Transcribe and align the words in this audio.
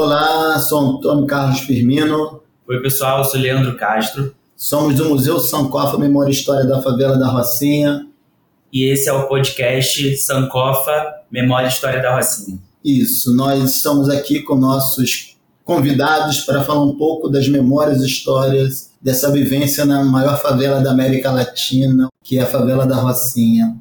Olá, 0.00 0.56
sou 0.60 0.78
Antônio 0.78 1.26
Carlos 1.26 1.58
Firmino. 1.58 2.40
Oi, 2.68 2.80
pessoal, 2.80 3.18
eu 3.18 3.24
sou 3.24 3.40
Leandro 3.40 3.76
Castro. 3.76 4.32
Somos 4.54 4.94
do 4.94 5.08
Museu 5.08 5.40
Sankofa 5.40 5.98
Memória 5.98 6.30
e 6.30 6.32
História 6.32 6.64
da 6.64 6.80
Favela 6.80 7.18
da 7.18 7.26
Rocinha. 7.26 8.06
E 8.72 8.84
esse 8.84 9.08
é 9.08 9.12
o 9.12 9.26
podcast 9.26 10.16
Sankofa 10.18 11.24
Memória 11.28 11.66
e 11.66 11.70
História 11.70 12.00
da 12.00 12.14
Rocinha. 12.14 12.60
Isso, 12.84 13.34
nós 13.34 13.74
estamos 13.74 14.08
aqui 14.08 14.40
com 14.40 14.54
nossos 14.54 15.36
convidados 15.64 16.42
para 16.42 16.62
falar 16.62 16.84
um 16.84 16.96
pouco 16.96 17.28
das 17.28 17.48
memórias 17.48 18.00
e 18.00 18.06
histórias 18.06 18.92
dessa 19.02 19.32
vivência 19.32 19.84
na 19.84 20.04
maior 20.04 20.40
favela 20.40 20.80
da 20.80 20.92
América 20.92 21.32
Latina, 21.32 22.08
que 22.22 22.38
é 22.38 22.42
a 22.42 22.46
favela 22.46 22.86
da 22.86 22.94
Rocinha. 22.94 23.76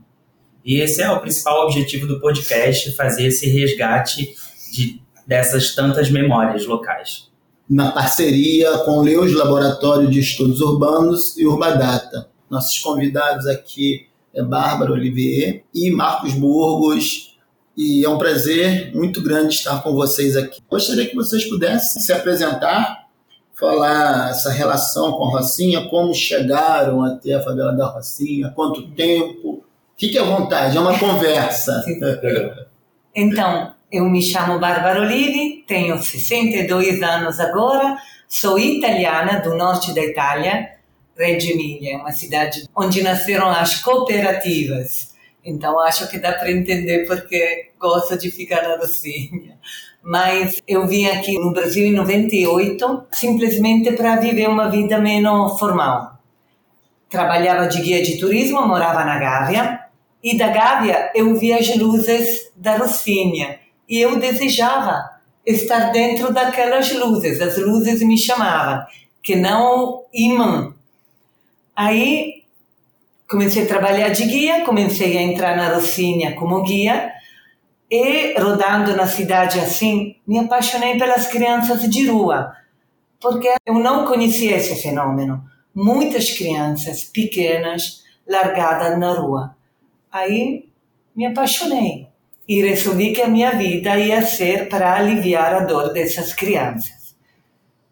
E 0.65 0.81
esse 0.81 0.99
é 0.99 1.11
o 1.11 1.19
principal 1.19 1.63
objetivo 1.63 2.07
do 2.07 2.19
podcast, 2.19 2.91
fazer 2.93 3.27
esse 3.27 3.47
resgate 3.47 4.33
de, 4.73 4.99
dessas 5.27 5.75
tantas 5.75 6.09
memórias 6.09 6.65
locais. 6.65 7.27
Na 7.69 7.91
parceria 7.91 8.77
com 8.79 8.99
o 8.99 9.01
Leus 9.01 9.33
Laboratório 9.33 10.09
de 10.09 10.21
Estudos 10.21 10.61
Urbanos 10.61 11.37
e 11.37 11.45
Urbadata. 11.45 12.29
Nossos 12.49 12.79
convidados 12.79 13.45
aqui 13.45 14.07
é 14.33 14.41
Bárbara 14.41 14.93
Olivier 14.93 15.63
e 15.73 15.91
Marcos 15.91 16.33
Burgos, 16.33 17.35
e 17.75 18.05
é 18.05 18.09
um 18.09 18.17
prazer 18.17 18.95
muito 18.95 19.21
grande 19.21 19.53
estar 19.53 19.83
com 19.83 19.93
vocês 19.93 20.37
aqui. 20.37 20.61
Gostaria 20.69 21.05
que 21.05 21.15
vocês 21.15 21.45
pudessem 21.45 22.01
se 22.01 22.13
apresentar, 22.13 23.07
falar 23.53 24.31
essa 24.31 24.49
relação 24.49 25.11
com 25.11 25.25
a 25.25 25.39
Rocinha, 25.39 25.87
como 25.89 26.13
chegaram 26.13 27.03
até 27.03 27.33
a 27.33 27.43
favela 27.43 27.73
da 27.73 27.87
Rocinha, 27.87 28.51
quanto 28.55 28.89
tempo. 28.91 29.63
Fique 29.97 30.17
à 30.17 30.23
vontade, 30.23 30.77
é 30.77 30.79
uma 30.79 30.97
conversa. 30.97 31.83
Então, 33.19 33.73
eu 33.91 34.05
me 34.05 34.21
chamo 34.21 34.59
Bárbara 34.59 35.01
Olivi, 35.01 35.63
tenho 35.67 35.97
62 35.97 37.01
anos 37.01 37.39
agora, 37.39 37.97
sou 38.27 38.59
italiana 38.59 39.39
do 39.39 39.55
norte 39.55 39.93
da 39.93 40.03
Itália, 40.03 40.77
Reggio 41.17 41.53
Emilia, 41.53 41.97
uma 41.97 42.11
cidade 42.11 42.67
onde 42.75 43.01
nasceram 43.01 43.49
as 43.49 43.75
cooperativas 43.81 45.15
então 45.47 45.79
acho 45.79 46.09
que 46.09 46.19
dá 46.19 46.33
para 46.33 46.51
entender 46.51 47.07
porque 47.07 47.71
gosto 47.79 48.17
de 48.17 48.29
ficar 48.29 48.63
na 48.63 48.75
Rocinha. 48.75 49.57
Mas 50.03 50.61
eu 50.67 50.85
vim 50.85 51.05
aqui 51.05 51.39
no 51.39 51.53
Brasil 51.53 51.87
em 51.87 51.93
98 51.93 53.07
simplesmente 53.13 53.93
para 53.93 54.17
viver 54.17 54.49
uma 54.49 54.69
vida 54.69 54.99
menos 54.99 55.57
formal. 55.57 56.19
Trabalhava 57.09 57.65
de 57.67 57.81
guia 57.81 58.03
de 58.03 58.17
turismo, 58.17 58.67
morava 58.67 59.05
na 59.05 59.17
Gávea 59.17 59.79
e 60.21 60.37
da 60.37 60.49
Gávea 60.49 61.13
eu 61.15 61.33
via 61.35 61.57
as 61.57 61.73
luzes 61.77 62.51
da 62.53 62.75
Rocinha 62.75 63.57
e 63.87 63.99
eu 63.99 64.19
desejava 64.19 65.17
estar 65.45 65.91
dentro 65.91 66.33
daquelas 66.33 66.91
luzes. 66.93 67.39
As 67.39 67.57
luzes 67.57 68.01
me 68.01 68.17
chamavam, 68.17 68.85
que 69.23 69.35
não 69.35 70.03
imã. 70.13 70.73
Aí 71.75 72.43
comecei 73.29 73.63
a 73.63 73.67
trabalhar 73.67 74.09
de 74.09 74.25
guia, 74.25 74.65
comecei 74.65 75.17
a 75.17 75.21
entrar 75.21 75.55
na 75.55 75.73
Rocinha 75.73 76.35
como 76.35 76.63
guia 76.63 77.11
e 77.89 78.37
rodando 78.39 78.95
na 78.95 79.07
cidade 79.07 79.59
assim, 79.59 80.17
me 80.27 80.39
apaixonei 80.39 80.97
pelas 80.97 81.27
crianças 81.27 81.81
de 81.89 82.07
rua, 82.07 82.53
porque 83.19 83.49
eu 83.65 83.75
não 83.75 84.05
conhecia 84.05 84.57
esse 84.57 84.75
fenômeno. 84.81 85.43
Muitas 85.73 86.31
crianças 86.31 87.03
pequenas 87.03 88.03
largadas 88.27 88.99
na 88.99 89.13
rua. 89.13 89.55
Aí 90.11 90.67
me 91.15 91.25
apaixonei 91.25 92.06
e 92.47 92.61
resolvi 92.61 93.11
que 93.11 93.21
a 93.21 93.27
minha 93.27 93.51
vida 93.51 93.97
ia 93.97 94.25
ser 94.25 94.69
para 94.69 94.95
aliviar 94.95 95.53
a 95.53 95.59
dor 95.59 95.91
dessas 95.91 96.33
crianças. 96.33 97.15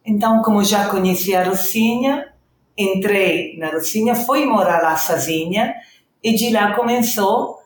Então, 0.06 0.42
como 0.42 0.64
já 0.64 0.88
conhecia 0.88 1.42
a 1.42 1.44
Rocinha, 1.44 2.32
entrei 2.78 3.58
na 3.58 3.72
Rocinha, 3.72 4.16
fui 4.16 4.46
morar 4.46 4.82
lá 4.82 4.96
sozinha 4.96 5.74
e 6.24 6.36
de 6.36 6.52
lá 6.52 6.74
começou 6.74 7.60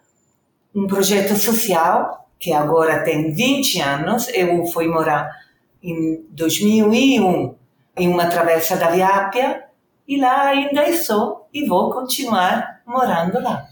um 0.73 0.88
projeto 0.88 1.35
social 1.35 2.27
que 2.39 2.53
agora 2.53 3.03
tem 3.03 3.31
20 3.31 3.81
anos. 3.81 4.27
Eu 4.29 4.66
fui 4.67 4.88
morar 4.88 5.29
em 5.83 6.25
2001 6.31 7.56
em 7.97 8.07
uma 8.07 8.27
travessa 8.27 8.77
da 8.77 8.89
Viápia 8.89 9.66
e 10.07 10.19
lá 10.19 10.47
ainda 10.47 10.88
estou 10.88 11.47
e 11.53 11.66
vou 11.66 11.91
continuar 11.91 12.81
morando 12.85 13.41
lá. 13.41 13.69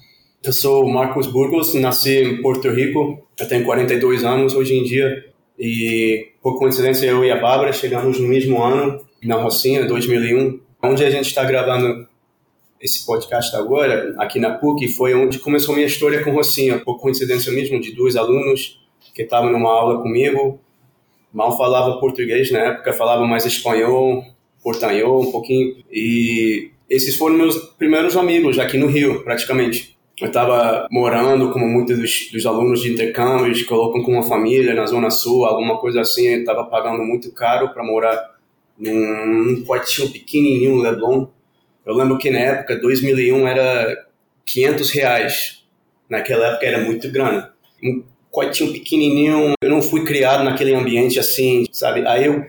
Eu 0.48 0.54
sou 0.54 0.88
Marcos 0.88 1.28
Burgos, 1.28 1.74
nasci 1.74 2.24
em 2.24 2.42
Porto 2.42 2.70
Rico, 2.70 3.22
eu 3.38 3.50
tenho 3.50 3.66
42 3.66 4.24
anos 4.24 4.56
hoje 4.56 4.78
em 4.78 4.84
dia 4.84 5.26
e 5.60 6.30
por 6.42 6.58
coincidência 6.58 7.06
eu 7.06 7.22
e 7.26 7.30
a 7.30 7.36
Bárbara 7.36 7.74
chegamos 7.74 8.18
no 8.18 8.30
mesmo 8.30 8.64
ano 8.64 9.06
na 9.22 9.36
Rocinha, 9.36 9.86
2001, 9.86 10.58
Onde 10.82 11.04
a 11.04 11.10
gente 11.10 11.26
está 11.26 11.44
gravando 11.44 12.08
esse 12.80 13.06
podcast 13.06 13.54
agora, 13.58 14.16
aqui 14.20 14.40
na 14.40 14.52
PUC, 14.52 14.88
foi 14.88 15.14
onde 15.14 15.38
começou 15.38 15.76
minha 15.76 15.86
história 15.86 16.24
com 16.24 16.32
Rocinha, 16.32 16.80
por 16.80 16.98
coincidência 16.98 17.52
mesmo, 17.52 17.82
de 17.82 17.94
dois 17.94 18.16
alunos 18.16 18.82
que 19.14 19.24
estavam 19.24 19.52
numa 19.52 19.70
aula 19.70 20.02
comigo. 20.02 20.62
Mal 21.34 21.58
falava 21.58 22.00
português 22.00 22.50
na 22.52 22.60
época, 22.60 22.94
falava 22.94 23.28
mais 23.28 23.46
espanhol, 23.46 24.24
portanhol 24.64 25.28
um 25.28 25.30
pouquinho. 25.30 25.76
E 25.92 26.72
esses 26.90 27.18
foram 27.18 27.36
meus 27.36 27.58
primeiros 27.78 28.16
amigos 28.16 28.58
aqui 28.58 28.78
no 28.78 28.88
Rio, 28.88 29.26
praticamente. 29.26 29.97
Eu 30.20 30.28
estava 30.28 30.88
morando, 30.90 31.52
como 31.52 31.68
muitos 31.68 31.98
dos, 32.00 32.32
dos, 32.32 32.46
alunos 32.48 32.82
de 32.82 32.92
intercâmbios, 32.92 33.62
colocam 33.64 34.02
com 34.02 34.14
uma 34.14 34.24
família 34.24 34.74
na 34.74 34.86
Zona 34.88 35.12
Sul, 35.12 35.46
alguma 35.46 35.78
coisa 35.78 36.02
assim. 36.02 36.28
Eu 36.28 36.40
estava 36.40 36.64
pagando 36.64 37.04
muito 37.04 37.32
caro 37.32 37.70
para 37.70 37.84
morar 37.84 38.36
num, 38.78 39.26
num 39.26 39.64
quartinho 39.64 40.12
pequenininho 40.12 40.78
Leblon. 40.78 41.28
Eu 41.86 41.94
lembro 41.94 42.18
que 42.18 42.32
na 42.32 42.40
época, 42.40 42.76
2001, 42.78 43.48
era 43.48 44.08
500 44.44 44.90
reais. 44.90 45.64
Naquela 46.10 46.48
época 46.48 46.66
era 46.66 46.84
muito 46.84 47.12
grana. 47.12 47.54
Um 47.84 48.04
quartinho 48.32 48.74
pequenininho, 48.74 49.54
eu 49.62 49.70
não 49.70 49.84
fui 49.84 50.04
criado 50.04 50.44
naquele 50.44 50.74
ambiente 50.74 51.20
assim, 51.20 51.66
sabe? 51.72 52.06
Aí 52.08 52.26
eu 52.26 52.44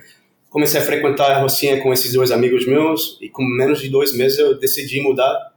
comecei 0.48 0.80
a 0.80 0.84
frequentar 0.84 1.30
a 1.32 1.40
Rocinha 1.40 1.82
com 1.82 1.92
esses 1.92 2.14
dois 2.14 2.30
amigos 2.30 2.66
meus 2.66 3.18
e 3.20 3.28
com 3.28 3.42
menos 3.42 3.80
de 3.80 3.90
dois 3.90 4.16
meses 4.16 4.38
eu 4.38 4.58
decidi 4.58 5.02
mudar 5.02 5.52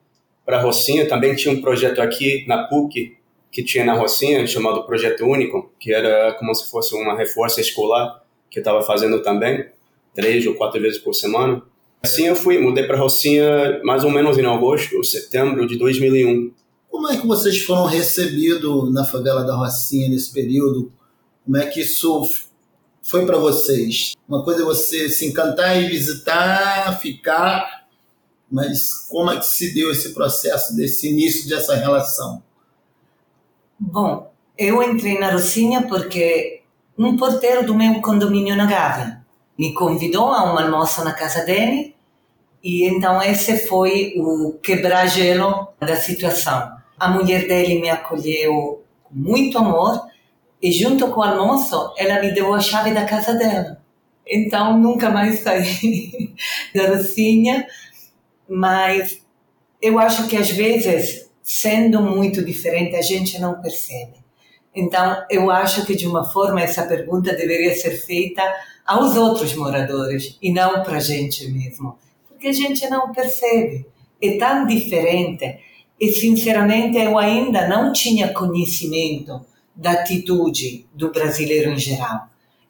para 0.46 0.62
Rocinha. 0.62 1.08
Também 1.08 1.36
tinha 1.36 1.54
um 1.54 1.62
projeto 1.62 2.02
aqui 2.02 2.46
na 2.48 2.68
PUC 2.68 3.18
que 3.52 3.64
tinha 3.64 3.84
na 3.84 3.94
Rocinha 3.94 4.48
chamado 4.48 4.86
Projeto 4.86 5.26
Único, 5.26 5.72
que 5.80 5.94
era 5.94 6.34
como 6.34 6.56
se 6.56 6.72
fosse 6.72 6.96
uma 6.96 7.18
reforça 7.18 7.60
escolar 7.60 8.24
que 8.50 8.60
eu 8.60 8.62
estava 8.62 8.82
fazendo 8.82 9.22
também 9.22 9.66
três 10.14 10.46
ou 10.46 10.56
quatro 10.56 10.82
vezes 10.82 11.00
por 11.00 11.14
semana. 11.14 11.62
Assim 12.04 12.28
eu 12.28 12.36
fui, 12.36 12.60
mudei 12.60 12.86
para 12.86 12.98
Rocinha 12.98 13.80
mais 13.84 14.04
ou 14.04 14.10
menos 14.10 14.38
em 14.38 14.46
agosto 14.46 15.04
setembro 15.04 15.68
de 15.68 15.78
2001. 15.78 16.52
Como 16.90 17.10
é 17.10 17.18
que 17.18 17.28
vocês 17.28 17.60
foram 17.60 17.86
recebidos 17.86 18.94
na 18.94 19.06
favela 19.06 19.44
da 19.44 19.56
Rocinha 19.56 20.10
nesse 20.10 20.34
período? 20.34 20.92
Como 21.46 21.58
é 21.58 21.66
que 21.68 21.82
isso 21.82 22.28
foi 23.02 23.26
para 23.26 23.38
vocês? 23.38 24.14
Uma 24.28 24.44
coisa 24.44 24.62
é 24.62 24.66
você 24.66 25.10
se 25.10 25.26
encantar 25.26 25.82
e 25.82 25.88
visitar, 25.88 27.00
ficar, 27.00 27.81
mas 28.52 29.08
como 29.08 29.32
é 29.32 29.38
que 29.38 29.46
se 29.46 29.74
deu 29.74 29.92
esse 29.92 30.14
processo, 30.14 30.76
desse 30.76 31.10
início 31.10 31.48
dessa 31.48 31.76
relação? 31.76 32.44
Bom, 33.80 34.32
eu 34.58 34.84
entrei 34.84 35.18
na 35.18 35.32
Rocinha 35.32 35.88
porque 35.88 36.62
um 36.98 37.16
porteiro 37.18 37.66
do 37.66 37.74
meu 37.74 38.02
condomínio 38.02 38.56
na 38.56 38.66
Gávea 38.66 39.22
me 39.58 39.74
convidou 39.74 40.32
a 40.32 40.54
um 40.54 40.58
almoço 40.58 41.04
na 41.04 41.14
casa 41.14 41.46
dele 41.46 41.96
e 42.64 42.86
então 42.86 43.22
esse 43.22 43.68
foi 43.68 44.14
o 44.18 44.60
quebrar-gelo 44.62 45.70
da 45.80 45.96
situação. 45.96 46.72
A 47.00 47.10
mulher 47.10 47.48
dele 47.48 47.80
me 47.80 47.90
acolheu 47.90 48.84
com 49.04 49.16
muito 49.16 49.58
amor 49.58 50.02
e 50.62 50.72
junto 50.72 51.08
com 51.08 51.22
o 51.22 51.24
almoço 51.24 51.94
ela 51.98 52.22
me 52.22 52.32
deu 52.32 52.54
a 52.54 52.60
chave 52.60 52.92
da 52.92 53.06
casa 53.06 53.34
dela. 53.34 53.82
Então 54.28 54.78
nunca 54.78 55.10
mais 55.10 55.40
saí 55.40 56.36
da 56.76 56.90
Rocinha, 56.90 57.66
mas 58.52 59.22
eu 59.82 59.98
acho 59.98 60.28
que 60.28 60.36
às 60.36 60.52
vezes, 60.52 61.30
sendo 61.42 62.02
muito 62.02 62.44
diferente, 62.44 62.98
a 62.98 63.02
gente 63.02 63.40
não 63.40 63.62
percebe. 63.62 64.16
Então 64.76 65.24
eu 65.30 65.50
acho 65.50 65.86
que 65.86 65.96
de 65.96 66.06
uma 66.06 66.30
forma 66.30 66.62
essa 66.62 66.86
pergunta 66.86 67.34
deveria 67.34 67.74
ser 67.76 67.92
feita 67.92 68.44
aos 68.86 69.16
outros 69.16 69.56
moradores 69.56 70.38
e 70.42 70.52
não 70.52 70.84
para 70.84 70.98
a 70.98 71.00
gente 71.00 71.50
mesmo, 71.50 71.98
porque 72.28 72.50
a 72.50 72.54
gente 72.54 72.90
não 72.90 73.12
percebe. 73.14 73.86
É 74.22 74.38
tão 74.38 74.68
diferente 74.68 75.60
e, 76.00 76.12
sinceramente, 76.12 76.98
eu 76.98 77.18
ainda 77.18 77.68
não 77.68 77.94
tinha 77.94 78.34
conhecimento 78.34 79.46
da 79.76 79.92
atitude 79.92 80.86
do 80.94 81.12
brasileiro 81.12 81.72
em 81.72 81.78
geral. 81.78 82.28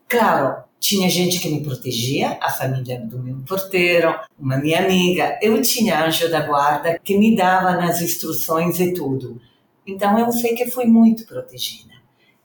Claro, 0.07 0.63
tinha 0.81 1.07
gente 1.07 1.39
que 1.39 1.47
me 1.47 1.63
protegia, 1.63 2.39
a 2.41 2.49
família 2.49 2.99
do 2.99 3.21
meu 3.21 3.37
porteiro, 3.47 4.19
uma 4.37 4.57
minha 4.57 4.83
amiga. 4.83 5.37
Eu 5.39 5.61
tinha 5.61 6.03
anjo 6.03 6.27
da 6.27 6.41
guarda 6.41 6.99
que 7.03 7.15
me 7.19 7.35
dava 7.35 7.73
nas 7.73 8.01
instruções 8.01 8.79
e 8.79 8.91
tudo. 8.91 9.39
Então 9.85 10.17
eu 10.17 10.31
sei 10.31 10.55
que 10.55 10.71
fui 10.71 10.85
muito 10.85 11.27
protegida. 11.27 11.93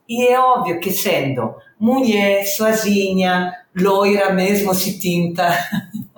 E 0.06 0.26
é 0.26 0.38
óbvio 0.38 0.78
que 0.80 0.92
sendo 0.92 1.54
mulher, 1.80 2.44
sozinha, 2.44 3.54
loira 3.74 4.30
mesmo 4.34 4.74
se 4.74 4.98
tinta, 4.98 5.48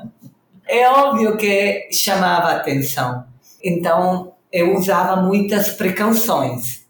é 0.67 0.89
óbvio 0.91 1.37
que 1.37 1.89
chamava 1.93 2.51
atenção. 2.51 3.27
Então 3.63 4.33
eu 4.53 4.75
usava 4.77 5.23
muitas 5.23 5.71
precauções. 5.71 6.85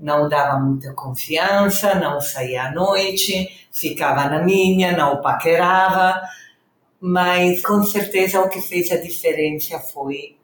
Não 0.00 0.28
dava 0.28 0.58
muita 0.58 0.94
confiança, 0.94 1.94
não 1.94 2.20
saía 2.20 2.64
à 2.64 2.72
noite, 2.72 3.48
ficava 3.70 4.28
na 4.30 4.42
minha, 4.42 4.96
não 4.96 5.20
paquerava, 5.20 6.22
mas 6.98 7.60
com 7.62 7.82
certeza 7.82 8.40
o 8.40 8.48
que 8.48 8.62
fez 8.62 8.90
a 8.90 8.96
diferença 8.96 9.78
foi 9.78 10.36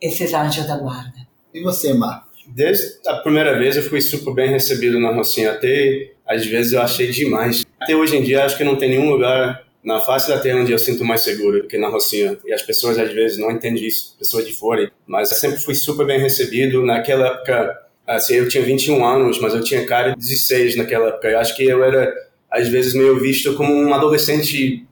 esses 0.00 0.32
anjos 0.32 0.66
da 0.66 0.78
guarda. 0.78 1.26
E 1.52 1.62
você, 1.62 1.92
Marcos? 1.92 2.42
Desde 2.46 2.98
a 3.06 3.16
primeira 3.16 3.58
vez 3.58 3.76
eu 3.76 3.82
fui 3.82 4.00
super 4.00 4.34
bem 4.34 4.50
recebido 4.50 4.98
na 4.98 5.12
Rocinha. 5.12 5.52
Até 5.52 6.12
às 6.26 6.44
vezes 6.46 6.72
eu 6.72 6.82
achei 6.82 7.10
demais. 7.10 7.64
Até 7.80 7.94
hoje 7.94 8.16
em 8.16 8.22
dia 8.22 8.44
acho 8.44 8.56
que 8.56 8.64
não 8.64 8.76
tem 8.76 8.90
nenhum 8.90 9.10
lugar 9.10 9.64
na 9.82 10.00
face 10.00 10.28
da 10.28 10.38
terra 10.38 10.60
onde 10.60 10.72
eu 10.72 10.78
sinto 10.78 11.04
mais 11.04 11.20
seguro 11.20 11.62
do 11.62 11.68
que 11.68 11.78
na 11.78 11.88
Rocinha. 11.88 12.38
E 12.44 12.52
as 12.52 12.62
pessoas 12.62 12.98
às 12.98 13.12
vezes 13.12 13.38
não 13.38 13.50
entendem 13.50 13.86
isso, 13.86 14.16
pessoas 14.18 14.46
de 14.46 14.52
fora. 14.52 14.90
Mas 15.06 15.30
eu 15.30 15.36
sempre 15.36 15.58
fui 15.58 15.74
super 15.74 16.06
bem 16.06 16.18
recebido. 16.18 16.84
Naquela 16.84 17.26
época, 17.28 17.83
assim, 18.06 18.34
eu 18.34 18.48
tinha 18.48 18.62
21 18.62 19.04
anos, 19.04 19.38
mas 19.38 19.54
eu 19.54 19.62
tinha 19.62 19.86
cara 19.86 20.10
de 20.10 20.16
16 20.16 20.76
naquela 20.76 21.08
época. 21.08 21.28
Eu 21.28 21.38
acho 21.38 21.56
que 21.56 21.64
eu 21.64 21.82
era 21.82 22.12
às 22.50 22.68
vezes 22.68 22.94
meio 22.94 23.18
visto 23.18 23.54
como 23.54 23.74
um 23.74 23.92
adolescente 23.92 24.86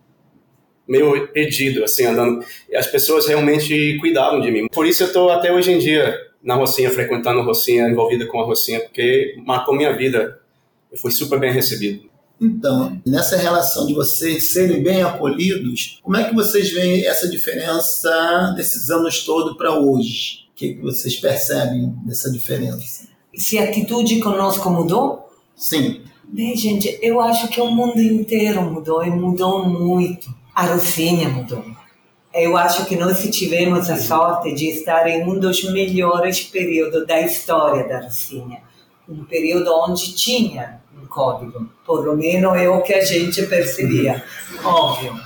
meio 0.89 1.29
perdido, 1.29 1.85
assim, 1.85 2.05
andando. 2.05 2.45
E 2.69 2.77
as 2.77 2.87
pessoas 2.87 3.27
realmente 3.27 3.99
cuidavam 4.01 4.41
de 4.41 4.51
mim. 4.51 4.67
Por 4.69 4.87
isso 4.87 5.05
eu 5.05 5.07
estou 5.07 5.31
até 5.31 5.53
hoje 5.53 5.73
em 5.73 5.79
dia 5.79 6.15
na 6.43 6.55
Rocinha, 6.55 6.91
frequentando 6.91 7.41
a 7.41 7.45
Rocinha, 7.45 7.89
envolvida 7.89 8.27
com 8.27 8.41
a 8.41 8.45
Rocinha, 8.45 8.81
porque 8.81 9.37
marcou 9.47 9.77
minha 9.77 9.97
vida. 9.97 10.41
Eu 10.91 10.99
fui 10.99 11.11
super 11.11 11.39
bem 11.39 11.53
recebido. 11.53 12.11
Então, 12.41 13.01
nessa 13.07 13.37
relação 13.37 13.87
de 13.87 13.95
vocês 13.95 14.53
serem 14.53 14.83
bem 14.83 15.03
acolhidos, 15.03 16.01
como 16.03 16.17
é 16.17 16.29
que 16.29 16.35
vocês 16.35 16.73
veem 16.73 17.07
essa 17.07 17.29
diferença 17.29 18.53
desses 18.57 18.91
anos 18.91 19.25
todos 19.25 19.57
para 19.57 19.79
hoje? 19.79 20.42
O 20.53 20.55
que, 20.55 20.75
que 20.75 20.83
vocês 20.83 21.17
percebem 21.17 21.89
dessa 22.05 22.31
diferença? 22.31 23.09
Se 23.35 23.59
a 23.59 23.65
atitude 23.65 24.21
conosco 24.21 24.71
mudou? 24.71 25.29
Sim. 25.57 26.03
Bem, 26.25 26.55
gente, 26.57 26.99
eu 27.03 27.21
acho 27.21 27.49
que 27.49 27.61
o 27.61 27.71
mundo 27.71 28.01
inteiro 28.01 28.63
mudou 28.63 29.03
e 29.03 29.11
mudou 29.11 29.69
muito. 29.69 30.33
A 30.55 30.67
Rocinha 30.67 31.29
mudou. 31.29 31.65
Eu 32.35 32.57
acho 32.57 32.85
que 32.87 32.97
nós 32.97 33.23
tivemos 33.31 33.91
a 33.91 33.97
sorte 33.97 34.55
de 34.55 34.67
estar 34.69 35.07
em 35.09 35.25
um 35.25 35.39
dos 35.39 35.65
melhores 35.73 36.41
períodos 36.41 37.07
da 37.07 37.21
história 37.21 37.89
da 37.89 38.01
Rocinha. 38.01 38.61
Um 39.09 39.25
período 39.25 39.71
onde 39.75 40.15
tinha 40.15 40.81
um 41.03 41.07
código, 41.07 41.69
por 41.85 42.05
lo 42.05 42.17
menos 42.17 42.57
é 42.57 42.69
o 42.69 42.83
que 42.83 42.95
a 42.95 43.05
gente 43.05 43.43
percebia, 43.47 44.23
óbvio. 44.65 45.19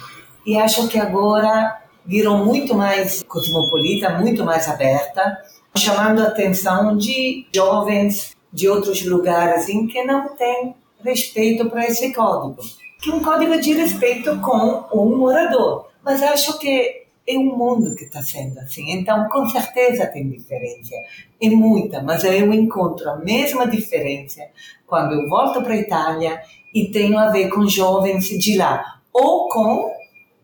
E 0.45 0.57
acho 0.57 0.89
que 0.89 0.99
agora 0.99 1.86
virou 2.07 2.39
muito 2.39 2.75
mais 2.75 3.23
cosmopolita, 3.23 4.19
muito 4.19 4.45
mais 4.45 4.69
aberta, 4.69 5.39
chamando 5.77 6.23
a 6.23 6.29
atenção 6.29 6.97
de 6.97 7.47
jovens 7.55 8.37
de 8.53 8.69
outros 8.69 9.05
lugares 9.05 9.69
em 9.69 9.87
que 9.87 10.03
não 10.05 10.35
tem 10.37 10.75
respeito 11.05 11.69
para 11.69 11.87
esse 11.87 12.13
código. 12.15 12.63
Que 13.03 13.11
um 13.11 13.23
código 13.23 13.61
de 13.61 13.75
respeito 13.75 14.41
com 14.41 14.85
um 14.93 15.17
morador. 15.17 15.89
Mas 16.03 16.23
acho 16.23 16.59
que 16.59 17.07
é 17.29 17.37
um 17.37 17.57
mundo 17.57 17.95
que 17.97 18.05
está 18.05 18.23
sendo 18.23 18.59
assim. 18.61 18.91
Então, 18.93 19.29
com 19.29 19.47
certeza 19.49 20.07
tem 20.07 20.31
diferença. 20.31 20.95
É 21.43 21.51
muita, 21.51 22.01
mas 22.03 22.25
eu 22.25 22.53
encontro 22.53 23.11
a 23.11 23.17
mesma 23.17 23.67
diferença 23.67 24.41
quando 24.87 25.13
eu 25.13 25.29
volto 25.29 25.61
para 25.63 25.75
a 25.75 25.79
Itália 25.79 26.41
e 26.75 26.91
tenho 26.91 27.19
a 27.19 27.31
ver 27.31 27.49
com 27.49 27.67
jovens 27.67 28.29
de 28.29 28.57
lá 28.57 29.01
ou 29.13 29.49
com 29.49 29.91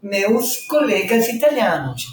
meus 0.02 0.56
colegas 0.66 1.28
italianos. 1.28 2.06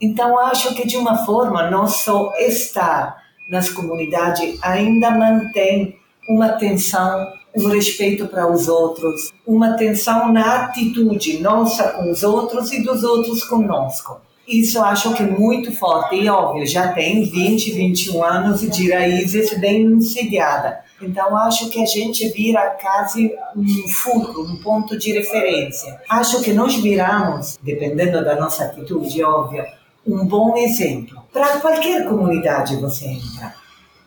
Então, 0.00 0.38
acho 0.38 0.74
que 0.74 0.86
de 0.86 0.96
uma 0.96 1.24
forma, 1.24 1.70
nosso 1.70 2.32
estar 2.38 3.22
nas 3.50 3.68
comunidades 3.68 4.58
ainda 4.62 5.10
mantém 5.10 5.96
uma 6.28 6.46
atenção 6.46 7.26
um 7.54 7.68
respeito 7.68 8.26
para 8.28 8.50
os 8.50 8.66
outros, 8.66 9.30
uma 9.46 9.74
atenção 9.74 10.32
na 10.32 10.64
atitude 10.64 11.38
nossa 11.38 11.90
com 11.90 12.10
os 12.10 12.22
outros 12.22 12.72
e 12.72 12.82
dos 12.82 13.04
outros 13.04 13.44
conosco. 13.44 14.20
Isso 14.46 14.82
acho 14.82 15.14
que 15.14 15.22
é 15.22 15.26
muito 15.26 15.70
forte 15.72 16.16
e 16.16 16.28
óbvio, 16.28 16.66
já 16.66 16.92
tem 16.92 17.22
20, 17.24 17.72
21 17.72 18.24
anos 18.24 18.60
de 18.60 18.90
raízes 18.90 19.56
bem 19.58 19.82
insediada. 19.82 20.80
Então 21.00 21.36
acho 21.36 21.68
que 21.70 21.82
a 21.82 21.86
gente 21.86 22.28
vira 22.28 22.76
quase 22.80 23.32
um 23.56 23.88
fulcro, 23.88 24.42
um 24.42 24.56
ponto 24.56 24.98
de 24.98 25.12
referência. 25.12 26.00
Acho 26.08 26.42
que 26.42 26.52
nós 26.52 26.74
viramos, 26.76 27.58
dependendo 27.62 28.24
da 28.24 28.36
nossa 28.36 28.64
atitude, 28.64 29.22
óbvio, 29.22 29.64
um 30.06 30.24
bom 30.26 30.56
exemplo. 30.56 31.22
Para 31.32 31.60
qualquer 31.60 32.06
comunidade 32.08 32.76
você 32.76 33.06
entra. 33.06 33.54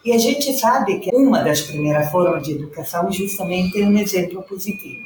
E 0.04 0.14
a 0.14 0.18
gente 0.18 0.54
sabe 0.54 1.00
que 1.00 1.10
uma 1.16 1.44
das 1.44 1.62
primeiras 1.62 2.12
formas 2.12 2.44
de 2.44 2.52
educação 2.52 3.12
justamente 3.12 3.82
é 3.82 3.86
um 3.86 3.98
exemplo 3.98 4.44
positivo. 4.44 5.04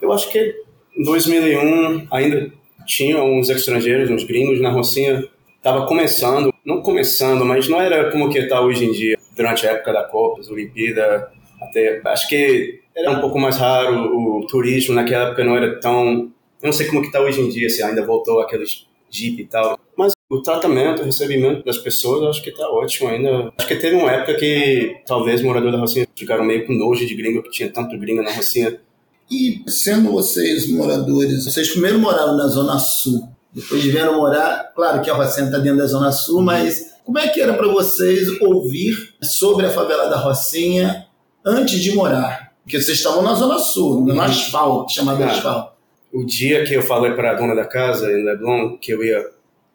Eu 0.00 0.12
acho 0.12 0.28
que 0.30 0.54
em 0.96 1.04
2001 1.04 2.08
ainda 2.10 2.52
tinha 2.86 3.22
uns 3.22 3.48
estrangeiros, 3.48 4.10
uns 4.10 4.24
gringos 4.24 4.60
na 4.60 4.70
Rocinha. 4.70 5.24
Estava 5.56 5.86
começando, 5.86 6.52
não 6.64 6.82
começando, 6.82 7.44
mas 7.44 7.68
não 7.68 7.80
era 7.80 8.10
como 8.10 8.28
que 8.28 8.38
está 8.38 8.60
hoje 8.60 8.84
em 8.84 8.92
dia, 8.92 9.16
durante 9.36 9.66
a 9.66 9.72
época 9.72 9.92
da 9.92 10.04
Copa, 10.04 10.38
das 10.38 10.50
Olimpíadas. 10.50 11.24
Até, 11.60 12.00
acho 12.04 12.28
que 12.28 12.80
era 12.96 13.10
um 13.10 13.20
pouco 13.20 13.38
mais 13.38 13.56
raro 13.56 14.16
o 14.16 14.46
turismo, 14.46 14.94
naquela 14.94 15.28
época 15.28 15.44
não 15.44 15.56
era 15.56 15.78
tão... 15.80 16.30
Eu 16.60 16.66
não 16.66 16.72
sei 16.72 16.86
como 16.86 17.00
que 17.00 17.08
está 17.08 17.20
hoje 17.20 17.40
em 17.40 17.48
dia, 17.48 17.68
se 17.68 17.82
ainda 17.82 18.04
voltou 18.04 18.40
aqueles 18.40 18.86
jeep 19.10 19.42
e 19.42 19.46
tal. 19.46 19.78
Mas 19.96 20.12
o 20.28 20.40
tratamento, 20.40 21.02
o 21.02 21.04
recebimento 21.04 21.64
das 21.64 21.78
pessoas, 21.78 22.30
acho 22.30 22.42
que 22.42 22.50
tá 22.50 22.68
ótimo 22.68 23.10
ainda. 23.10 23.52
Acho 23.56 23.68
que 23.68 23.76
teve 23.76 23.94
uma 23.94 24.10
época 24.10 24.34
que 24.34 24.96
talvez 25.06 25.42
moradores 25.42 25.74
da 25.74 25.80
Rocinha 25.80 26.08
ficaram 26.16 26.44
meio 26.44 26.66
com 26.66 26.72
nojo 26.72 27.06
de 27.06 27.14
gringo, 27.14 27.42
que 27.42 27.50
tinha 27.50 27.70
tanto 27.70 27.98
gringo 27.98 28.22
na 28.22 28.32
Rocinha. 28.32 28.80
E 29.30 29.62
sendo 29.66 30.12
vocês 30.12 30.68
moradores, 30.70 31.44
vocês 31.44 31.70
primeiro 31.70 31.98
moraram 31.98 32.36
na 32.36 32.46
Zona 32.48 32.78
Sul, 32.78 33.28
depois 33.52 33.82
vieram 33.84 34.16
morar, 34.16 34.72
claro 34.74 35.02
que 35.02 35.10
a 35.10 35.14
Rocinha 35.14 35.46
está 35.46 35.58
dentro 35.58 35.78
da 35.78 35.86
Zona 35.86 36.10
Sul, 36.10 36.38
uhum. 36.38 36.44
mas 36.44 36.92
como 37.04 37.18
é 37.18 37.28
que 37.28 37.40
era 37.40 37.54
para 37.54 37.68
vocês 37.68 38.28
ouvir 38.40 39.14
sobre 39.22 39.66
a 39.66 39.70
favela 39.70 40.08
da 40.08 40.16
Rocinha 40.16 41.06
antes 41.44 41.80
de 41.80 41.94
morar? 41.94 42.52
Porque 42.62 42.80
vocês 42.80 42.98
estavam 42.98 43.22
na 43.22 43.34
Zona 43.34 43.58
Sul, 43.58 44.06
no 44.06 44.14
uhum. 44.14 44.20
asfalto, 44.20 44.92
chamado 44.92 45.22
ah, 45.22 45.26
asfalto. 45.26 45.72
O 46.12 46.24
dia 46.24 46.64
que 46.64 46.74
eu 46.74 46.82
falei 46.82 47.12
para 47.12 47.32
a 47.32 47.34
dona 47.34 47.54
da 47.54 47.64
casa, 47.64 48.10
em 48.10 48.24
Leblon, 48.24 48.76
que 48.78 48.92
eu 48.92 49.02
ia 49.02 49.22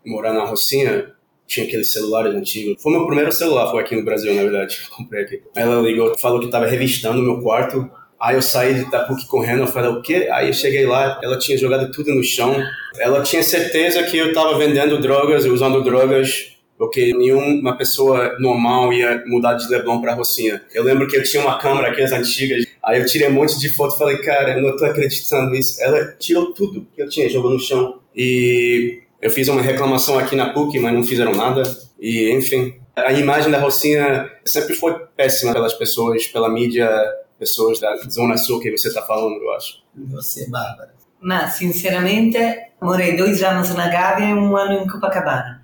morar 0.05 0.33
na 0.33 0.45
Rocinha, 0.45 1.11
tinha 1.45 1.65
aqueles 1.65 1.91
celulares 1.91 2.33
antigos. 2.33 2.81
Foi 2.81 2.91
meu 2.91 3.05
primeiro 3.05 3.31
celular, 3.31 3.69
foi 3.71 3.81
aqui 3.81 3.95
no 3.95 4.03
Brasil, 4.03 4.33
na 4.33 4.43
verdade. 4.43 4.87
Comprei 4.95 5.23
aqui. 5.23 5.41
Ela 5.55 5.81
ligou, 5.81 6.17
falou 6.17 6.39
que 6.39 6.45
estava 6.45 6.65
revistando 6.65 7.19
o 7.19 7.23
meu 7.23 7.41
quarto. 7.41 7.89
Aí 8.19 8.35
eu 8.35 8.41
saí 8.41 8.73
de 8.73 8.81
Itapuque 8.81 9.27
correndo, 9.27 9.61
eu 9.61 9.67
falei, 9.67 9.91
o 9.91 10.01
quê? 10.01 10.27
Aí 10.31 10.47
eu 10.47 10.53
cheguei 10.53 10.85
lá, 10.85 11.19
ela 11.23 11.37
tinha 11.37 11.57
jogado 11.57 11.91
tudo 11.91 12.13
no 12.13 12.23
chão. 12.23 12.55
Ela 12.99 13.21
tinha 13.21 13.43
certeza 13.43 14.03
que 14.03 14.17
eu 14.17 14.29
estava 14.29 14.57
vendendo 14.57 14.99
drogas 14.99 15.45
e 15.45 15.49
usando 15.49 15.83
drogas, 15.83 16.53
porque 16.77 17.13
nenhuma 17.13 17.77
pessoa 17.77 18.35
normal 18.39 18.91
ia 18.91 19.23
mudar 19.27 19.53
de 19.53 19.69
Leblon 19.69 20.01
para 20.01 20.15
Rocinha. 20.15 20.63
Eu 20.73 20.83
lembro 20.83 21.07
que 21.07 21.15
eu 21.15 21.23
tinha 21.23 21.43
uma 21.43 21.59
câmera 21.59 21.89
aquelas 21.89 22.11
antigas, 22.11 22.65
aí 22.83 22.99
eu 22.99 23.05
tirei 23.05 23.27
um 23.27 23.33
monte 23.33 23.59
de 23.59 23.69
foto 23.75 23.95
e 23.95 23.97
falei, 23.99 24.17
cara, 24.17 24.57
eu 24.57 24.63
não 24.63 24.75
tô 24.75 24.85
acreditando 24.85 25.51
nisso. 25.51 25.81
Ela 25.81 26.15
tirou 26.19 26.53
tudo 26.53 26.87
que 26.95 27.01
eu 27.01 27.09
tinha, 27.09 27.29
jogou 27.29 27.51
no 27.51 27.59
chão. 27.59 27.99
E 28.15 29.01
eu 29.21 29.29
fiz 29.29 29.47
uma 29.47 29.61
reclamação 29.61 30.17
aqui 30.17 30.35
na 30.35 30.53
PUC, 30.53 30.79
mas 30.79 30.93
não 30.93 31.03
fizeram 31.03 31.33
nada. 31.33 31.63
E, 31.99 32.31
enfim, 32.31 32.75
a 32.95 33.13
imagem 33.13 33.51
da 33.51 33.59
Rocinha 33.59 34.31
sempre 34.45 34.73
foi 34.73 34.95
péssima 35.15 35.53
pelas 35.53 35.73
pessoas, 35.73 36.25
pela 36.27 36.49
mídia, 36.49 36.89
pessoas 37.37 37.79
da 37.79 37.95
Zona 38.09 38.37
Sul 38.37 38.59
que 38.59 38.71
você 38.71 38.87
está 38.87 39.01
falando, 39.01 39.41
eu 39.41 39.51
acho. 39.53 39.83
Você, 39.95 40.49
Bárbara? 40.49 40.93
Mas, 41.19 41.53
sinceramente, 41.53 42.37
morei 42.81 43.15
dois 43.15 43.41
anos 43.41 43.69
na 43.73 43.87
Gávea 43.87 44.29
e 44.29 44.33
um 44.33 44.55
ano 44.55 44.73
em 44.73 44.87
Copacabana. 44.87 45.63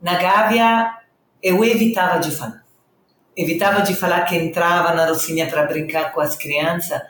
Na 0.00 0.14
Gávea, 0.16 0.92
eu 1.42 1.64
evitava 1.64 2.20
de 2.20 2.30
falar. 2.30 2.62
Evitava 3.36 3.82
de 3.82 3.94
falar 3.94 4.22
que 4.22 4.36
entrava 4.36 4.94
na 4.94 5.06
Rocinha 5.06 5.48
para 5.48 5.66
brincar 5.66 6.12
com 6.12 6.20
as 6.20 6.36
crianças, 6.36 7.00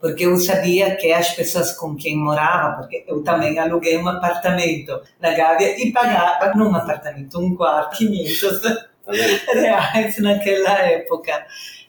porque 0.00 0.26
eu 0.26 0.36
sabia 0.36 0.96
que 0.96 1.12
as 1.12 1.30
pessoas 1.30 1.72
com 1.72 1.94
quem 1.94 2.16
morava, 2.16 2.78
porque 2.78 3.04
eu 3.06 3.22
também 3.22 3.58
aluguei 3.58 3.96
um 3.96 4.08
apartamento 4.08 5.00
na 5.20 5.30
Gávea 5.32 5.80
e 5.80 5.92
pagava 5.92 6.52
num 6.54 6.74
apartamento 6.74 7.38
um 7.38 7.54
quarto 7.56 7.96
500 7.98 8.60
tá 8.60 9.12
reais 9.54 10.18
naquela 10.18 10.78
época. 10.80 11.46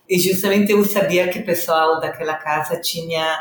E 0.09 0.17
justamente 0.17 0.71
eu 0.71 0.83
sabia 0.83 1.27
que 1.27 1.39
o 1.39 1.45
pessoal 1.45 1.99
daquela 1.99 2.33
casa 2.33 2.81
tinha 2.81 3.37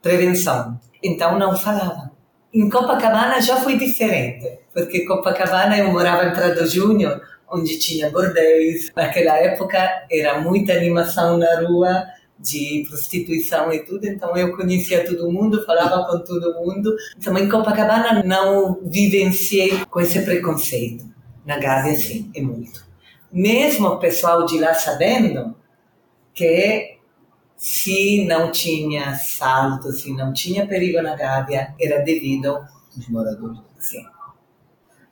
prevenção, 0.00 0.80
então 1.02 1.38
não 1.38 1.54
falava. 1.54 2.10
Em 2.54 2.70
Copacabana 2.70 3.38
já 3.40 3.56
foi 3.56 3.76
diferente, 3.76 4.58
porque 4.72 5.04
Copacabana 5.04 5.76
eu 5.76 5.92
morava 5.92 6.24
em 6.24 6.32
Prado 6.32 6.66
Júnior, 6.66 7.20
onde 7.50 7.78
tinha 7.78 8.08
bordéis. 8.08 8.90
Naquela 8.96 9.36
época 9.36 10.06
era 10.10 10.40
muita 10.40 10.72
animação 10.72 11.36
na 11.36 11.60
rua, 11.60 12.06
de 12.38 12.84
prostituição 12.88 13.72
e 13.72 13.80
tudo, 13.80 14.06
então 14.06 14.36
eu 14.36 14.56
conhecia 14.56 15.06
todo 15.06 15.30
mundo, 15.30 15.64
falava 15.64 16.06
com 16.10 16.18
todo 16.20 16.54
mundo. 16.54 16.94
Então 17.18 17.36
em 17.36 17.48
Copacabana 17.48 18.22
não 18.22 18.80
vivenciei 18.82 19.84
com 19.90 20.00
esse 20.00 20.22
preconceito. 20.22 21.04
Na 21.44 21.58
Gávea, 21.58 21.94
sim, 21.94 22.30
é 22.34 22.40
muito. 22.40 22.84
Mesmo 23.30 23.88
o 23.88 23.98
pessoal 23.98 24.46
de 24.46 24.58
lá 24.58 24.72
sabendo 24.74 25.54
que 26.36 26.98
se 27.56 28.26
não 28.26 28.52
tinha 28.52 29.08
assalto, 29.08 29.90
se 29.90 30.12
não 30.12 30.34
tinha 30.34 30.66
perigo 30.66 31.00
na 31.00 31.16
Gávea, 31.16 31.74
era 31.80 32.04
devido 32.04 32.48
aos 32.48 33.08
moradores. 33.08 33.58
Sim. 33.78 34.04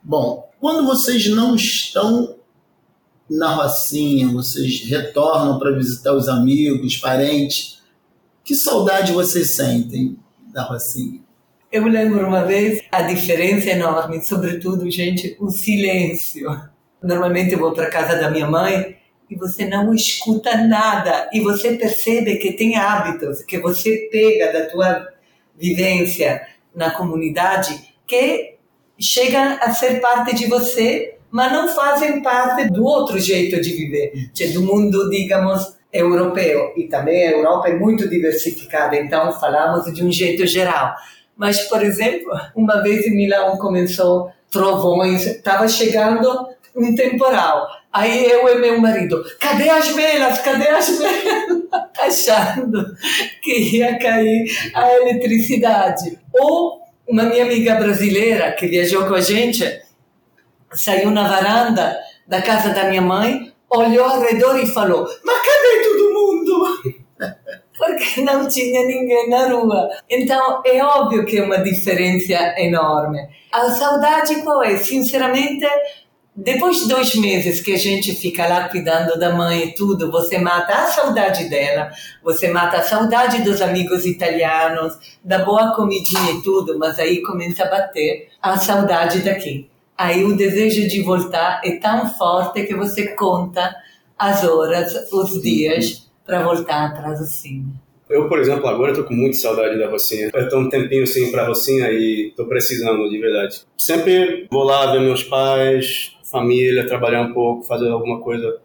Bom, 0.03 0.47
quando 0.59 0.85
vocês 0.85 1.27
não 1.27 1.55
estão 1.55 2.35
na 3.27 3.55
Rocinha, 3.55 4.27
vocês 4.27 4.81
retornam 4.87 5.57
para 5.57 5.71
visitar 5.71 6.13
os 6.13 6.29
amigos, 6.29 6.97
parentes, 6.97 7.81
que 8.43 8.53
saudade 8.53 9.11
vocês 9.11 9.55
sentem 9.55 10.15
da 10.53 10.61
Rocinha? 10.61 11.21
Eu 11.71 11.87
lembro 11.87 12.27
uma 12.27 12.43
vez 12.43 12.83
a 12.91 13.01
diferença 13.01 13.71
enorme, 13.71 14.21
sobretudo, 14.21 14.89
gente, 14.91 15.35
o 15.39 15.49
silêncio. 15.49 16.47
Normalmente 17.01 17.53
eu 17.53 17.59
vou 17.59 17.73
para 17.73 17.89
casa 17.89 18.15
da 18.15 18.29
minha 18.29 18.47
mãe 18.47 18.95
e 19.29 19.35
você 19.35 19.65
não 19.65 19.93
escuta 19.93 20.55
nada 20.57 21.29
e 21.33 21.39
você 21.39 21.75
percebe 21.75 22.37
que 22.37 22.53
tem 22.53 22.75
hábitos 22.75 23.43
que 23.43 23.57
você 23.59 24.09
pega 24.11 24.53
da 24.53 24.65
tua 24.69 25.07
vivência 25.57 26.41
na 26.73 26.91
comunidade 26.91 27.95
que 28.05 28.55
chega 28.99 29.55
a 29.55 29.73
ser 29.73 29.99
parte 29.99 30.35
de 30.35 30.47
você, 30.47 31.17
mas 31.29 31.51
não 31.51 31.67
fazem 31.67 32.21
parte 32.21 32.69
do 32.69 32.83
outro 32.83 33.19
jeito 33.19 33.59
de 33.59 33.71
viver, 33.71 34.29
cioè 34.33 34.51
do 34.51 34.61
mundo, 34.61 35.09
digamos, 35.09 35.75
europeu. 35.91 36.73
E 36.77 36.83
também 36.83 37.27
a 37.27 37.31
Europa 37.31 37.69
é 37.69 37.75
muito 37.75 38.07
diversificada, 38.09 38.95
então 38.95 39.31
falamos 39.39 39.91
de 39.93 40.03
um 40.03 40.11
jeito 40.11 40.45
geral. 40.45 40.93
Mas, 41.35 41.61
por 41.63 41.83
exemplo, 41.83 42.31
uma 42.55 42.81
vez 42.81 43.05
em 43.05 43.15
Milão 43.15 43.57
começou 43.57 44.31
trovões, 44.49 45.25
estava 45.25 45.67
chegando 45.67 46.47
um 46.75 46.95
temporal. 46.95 47.67
Aí 47.95 48.29
eu 48.29 48.45
e 48.49 48.55
meu 48.59 48.77
marido, 48.81 49.23
cadê 49.39 49.69
as 49.69 49.87
velas? 49.87 50.39
Cadê 50.39 50.67
as 50.67 50.89
velas? 50.99 51.63
Achando 51.97 52.93
que 53.41 53.77
ia 53.77 53.97
cair 53.97 54.45
a 54.73 54.91
eletricidade. 54.95 56.19
Ou 56.33 56.81
uma 57.07 57.23
minha 57.23 57.45
amiga 57.45 57.75
brasileira 57.75 58.51
que 58.51 58.67
viajou 58.67 59.07
com 59.07 59.13
a 59.13 59.21
gente 59.21 59.81
saiu 60.73 61.09
na 61.09 61.25
varanda 61.25 61.97
da 62.27 62.41
casa 62.41 62.73
da 62.73 62.83
minha 62.83 63.01
mãe, 63.01 63.53
olhou 63.69 64.03
ao 64.03 64.19
redor 64.19 64.59
e 64.59 64.67
falou: 64.67 65.07
Mas 65.23 65.37
cadê 65.37 65.83
todo 65.87 66.13
mundo? 66.13 67.05
Porque 67.77 68.21
não 68.21 68.45
tinha 68.45 68.85
ninguém 68.85 69.29
na 69.29 69.47
rua. 69.47 69.89
Então 70.09 70.61
é 70.65 70.83
óbvio 70.83 71.25
que 71.25 71.37
é 71.37 71.43
uma 71.43 71.59
diferença 71.59 72.33
enorme. 72.57 73.19
A 73.53 73.69
saudade 73.69 74.41
qual 74.41 74.61
é? 74.63 74.75
Sinceramente, 74.77 75.65
depois 76.35 76.79
de 76.79 76.89
dois 76.89 77.15
meses 77.15 77.61
que 77.61 77.71
a 77.71 77.77
gente 77.77 78.13
fica 78.13 78.45
lá 78.45 78.67
cuidando 78.67 79.17
da 79.17 79.33
mãe 79.33 79.67
e 79.67 79.73
tudo, 79.73 80.11
você 80.11 80.37
mata 80.37 80.73
a 80.73 80.87
saudade 80.87 81.49
dela, 81.49 81.89
você 82.21 82.49
mata 82.49 82.77
a 82.77 82.83
saudade 82.83 83.41
dos 83.41 83.61
amigos 83.61 84.05
italianos, 84.05 84.97
da 85.23 85.39
boa 85.39 85.73
comidinha 85.73 86.31
e 86.33 86.41
tudo, 86.41 86.77
mas 86.77 86.99
aí 86.99 87.21
começa 87.21 87.63
a 87.63 87.69
bater 87.69 88.27
a 88.41 88.57
saudade 88.57 89.19
daqui. 89.19 89.69
Aí 89.97 90.25
o 90.25 90.35
desejo 90.35 90.89
de 90.89 91.01
voltar 91.01 91.61
é 91.63 91.77
tão 91.77 92.09
forte 92.09 92.63
que 92.63 92.75
você 92.75 93.15
conta 93.15 93.73
as 94.17 94.43
horas, 94.43 95.09
os 95.13 95.41
dias 95.41 96.11
para 96.25 96.43
voltar 96.43 96.87
atrás 96.87 97.21
assim. 97.21 97.65
Eu, 98.09 98.27
por 98.27 98.39
exemplo, 98.39 98.67
agora 98.67 98.91
estou 98.91 99.05
com 99.05 99.13
muita 99.13 99.37
saudade 99.37 99.79
da 99.79 99.89
Rocinha. 99.89 100.29
Eu 100.33 100.43
estou 100.43 100.59
um 100.59 100.69
tempinho 100.69 101.07
sem 101.07 101.31
para 101.31 101.43
a 101.43 101.47
Rocinha 101.47 101.89
e 101.91 102.27
estou 102.29 102.45
precisando, 102.45 103.09
de 103.09 103.17
verdade. 103.17 103.61
Sempre 103.77 104.47
vou 104.51 104.63
lá 104.63 104.91
ver 104.91 104.99
meus 104.99 105.23
pais, 105.23 106.14
família, 106.29 106.87
trabalhar 106.87 107.21
um 107.21 107.33
pouco, 107.33 107.63
fazer 107.63 107.89
alguma 107.89 108.19
coisa. 108.19 108.57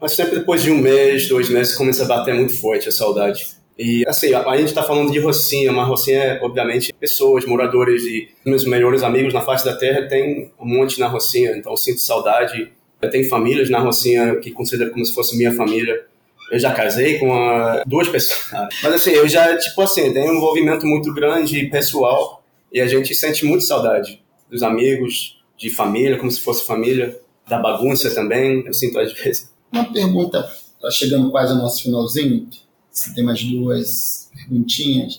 Mas 0.00 0.12
sempre 0.12 0.38
depois 0.38 0.62
de 0.62 0.70
um 0.70 0.78
mês, 0.78 1.28
dois 1.28 1.48
meses, 1.48 1.76
começa 1.76 2.04
a 2.04 2.06
bater 2.06 2.34
muito 2.34 2.58
forte 2.60 2.88
a 2.88 2.92
saudade. 2.92 3.46
E 3.78 4.04
assim, 4.06 4.32
a, 4.34 4.48
a 4.48 4.56
gente 4.56 4.68
está 4.68 4.82
falando 4.82 5.10
de 5.10 5.18
Rocinha, 5.18 5.72
mas 5.72 5.88
Rocinha 5.88 6.18
é, 6.18 6.40
obviamente, 6.42 6.92
pessoas, 6.92 7.46
moradores 7.46 8.04
e 8.04 8.28
meus 8.44 8.64
melhores 8.64 9.02
amigos 9.02 9.32
na 9.32 9.40
face 9.40 9.64
da 9.64 9.74
terra 9.74 10.06
tem 10.08 10.52
um 10.60 10.66
monte 10.66 11.00
na 11.00 11.06
Rocinha, 11.06 11.52
então 11.56 11.76
sinto 11.76 12.00
saudade. 12.00 12.70
Eu 13.00 13.10
tenho 13.10 13.28
famílias 13.28 13.70
na 13.70 13.78
Rocinha 13.78 14.36
que 14.36 14.50
considero 14.50 14.90
como 14.90 15.04
se 15.04 15.14
fosse 15.14 15.36
minha 15.36 15.52
família. 15.52 16.04
Eu 16.50 16.58
já 16.58 16.72
casei 16.72 17.18
com 17.18 17.32
a, 17.32 17.82
duas 17.86 18.08
pessoas. 18.08 18.70
Mas 18.82 18.92
assim, 18.92 19.10
eu 19.10 19.26
já, 19.26 19.56
tipo 19.56 19.80
assim, 19.80 20.12
tenho 20.12 20.32
um 20.32 20.36
envolvimento 20.36 20.86
muito 20.86 21.12
grande 21.14 21.66
pessoal 21.66 22.44
e 22.72 22.80
a 22.80 22.86
gente 22.86 23.14
sente 23.14 23.44
muito 23.44 23.64
saudade 23.64 24.22
dos 24.50 24.62
amigos, 24.62 25.41
de 25.62 25.70
família, 25.70 26.18
como 26.18 26.30
se 26.30 26.40
fosse 26.40 26.66
família, 26.66 27.20
da 27.48 27.58
bagunça 27.58 28.12
também, 28.14 28.64
eu 28.66 28.74
sinto 28.74 28.98
às 28.98 29.12
vezes. 29.12 29.50
Uma 29.70 29.90
pergunta, 29.92 30.50
está 30.76 30.90
chegando 30.90 31.30
quase 31.30 31.52
ao 31.52 31.58
nosso 31.58 31.82
finalzinho, 31.84 32.48
se 32.90 33.14
tem 33.14 33.24
mais 33.24 33.42
duas 33.44 34.28
perguntinhas. 34.34 35.18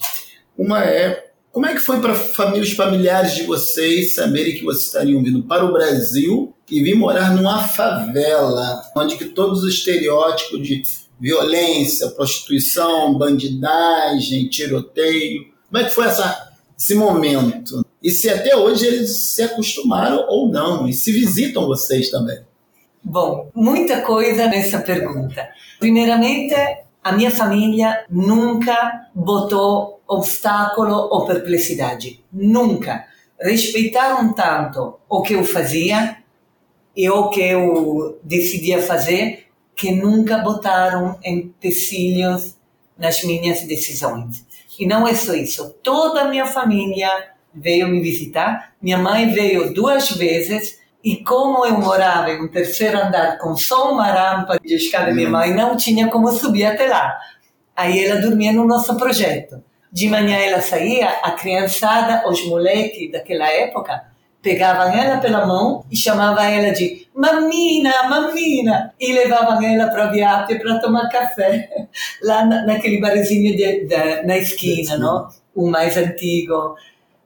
Uma 0.58 0.84
é, 0.84 1.32
como 1.52 1.66
é 1.66 1.74
que 1.74 1.80
foi 1.80 2.00
para 2.02 2.14
famílias 2.14 2.72
familiares 2.72 3.34
de 3.36 3.44
vocês 3.44 4.16
saberem 4.16 4.56
que 4.56 4.64
vocês 4.64 4.88
estariam 4.88 5.24
vindo 5.24 5.44
para 5.44 5.66
o 5.66 5.72
Brasil 5.72 6.54
e 6.70 6.84
vir 6.84 6.96
morar 6.96 7.34
numa 7.36 7.68
favela, 7.68 8.84
onde 8.96 9.16
que 9.16 9.26
todos 9.26 9.64
os 9.64 9.74
estereótipos 9.74 10.62
de 10.62 10.84
violência, 11.20 12.10
prostituição, 12.10 13.18
bandidagem, 13.18 14.50
tiroteio, 14.50 15.46
como 15.70 15.84
é 15.84 15.88
que 15.88 15.96
foi 15.96 16.06
essa, 16.06 16.54
esse 16.78 16.96
momento? 16.96 17.83
E 18.04 18.12
se 18.12 18.30
até 18.30 18.54
hoje 18.56 18.86
eles 18.86 19.32
se 19.32 19.42
acostumaram 19.42 20.26
ou 20.28 20.50
não, 20.50 20.88
e 20.88 20.94
se 20.94 21.12
visitam 21.12 21.66
vocês 21.66 22.10
também. 22.10 22.40
Bom, 23.02 23.50
muita 23.56 24.02
coisa 24.02 24.48
nessa 24.48 24.80
pergunta. 24.80 25.48
Primeiramente, 25.80 26.54
a 27.02 27.14
minha 27.14 27.32
família 27.32 28.06
nunca 28.10 29.08
botou 29.16 30.02
obstáculo 30.08 30.94
ou 30.94 31.26
perplexidade. 31.26 32.24
Nunca. 32.32 33.06
Respeitaram 33.40 34.34
tanto 34.34 35.00
o 35.10 35.22
que 35.22 35.34
eu 35.34 35.44
fazia 35.44 36.18
e 36.96 37.10
o 37.10 37.30
que 37.30 37.42
eu 37.42 38.20
decidia 38.24 38.82
fazer 38.82 39.48
que 39.76 39.92
nunca 39.92 40.38
botaram 40.40 41.18
empecilhos 41.24 42.56
nas 42.98 43.24
minhas 43.24 43.62
decisões. 43.62 44.46
E 44.80 44.86
não 44.86 45.08
é 45.08 45.16
só 45.16 45.34
isso. 45.34 45.76
Toda 45.82 46.22
a 46.22 46.28
minha 46.28 46.46
família 46.46 47.10
veio 47.54 47.88
me 47.88 48.02
visitar. 48.02 48.74
Minha 48.82 48.98
mãe 48.98 49.32
veio 49.32 49.74
duas 49.74 50.12
vezes 50.12 50.80
e 51.04 51.18
como 51.18 51.66
eu 51.66 51.78
morava 51.80 52.32
em 52.32 52.42
um 52.42 52.48
terceiro 52.48 52.98
andar 52.98 53.38
com 53.38 53.56
só 53.56 53.92
uma 53.92 54.08
rampa 54.08 54.58
de 54.64 54.76
escada, 54.76 55.14
minha 55.14 55.28
uhum. 55.28 55.34
mãe 55.34 55.54
não 55.54 55.76
tinha 55.76 56.08
como 56.08 56.32
subir 56.32 56.66
até 56.66 56.88
lá. 56.88 57.18
Aí 57.76 58.06
ela 58.06 58.22
dormia 58.22 58.54
no 58.54 58.66
nosso 58.66 58.96
projeto. 58.98 59.62
De 59.92 60.08
manhã 60.08 60.38
ela 60.38 60.62
saía, 60.62 61.10
a 61.22 61.32
criançada, 61.32 62.28
os 62.28 62.46
moleques 62.48 63.12
daquela 63.12 63.48
época, 63.48 64.04
pegavam 64.42 64.92
ela 64.94 65.18
pela 65.18 65.46
mão 65.46 65.86
e 65.92 65.96
chamavam 65.96 66.44
ela 66.44 66.74
de 66.74 67.08
mamina, 67.14 68.10
mamina, 68.10 68.94
e 69.00 69.14
levavam 69.14 69.62
ela 69.62 69.90
para 69.90 70.08
Viate 70.08 70.56
para 70.56 70.80
tomar 70.80 71.10
café, 71.10 71.70
lá 72.24 72.46
na, 72.46 72.66
naquele 72.66 73.00
barzinho 73.00 73.56
de, 73.56 73.86
de, 73.86 74.24
na 74.24 74.38
esquina, 74.38 74.98
não? 74.98 75.30
o 75.56 75.70
mais 75.70 75.98
antigo. 75.98 76.76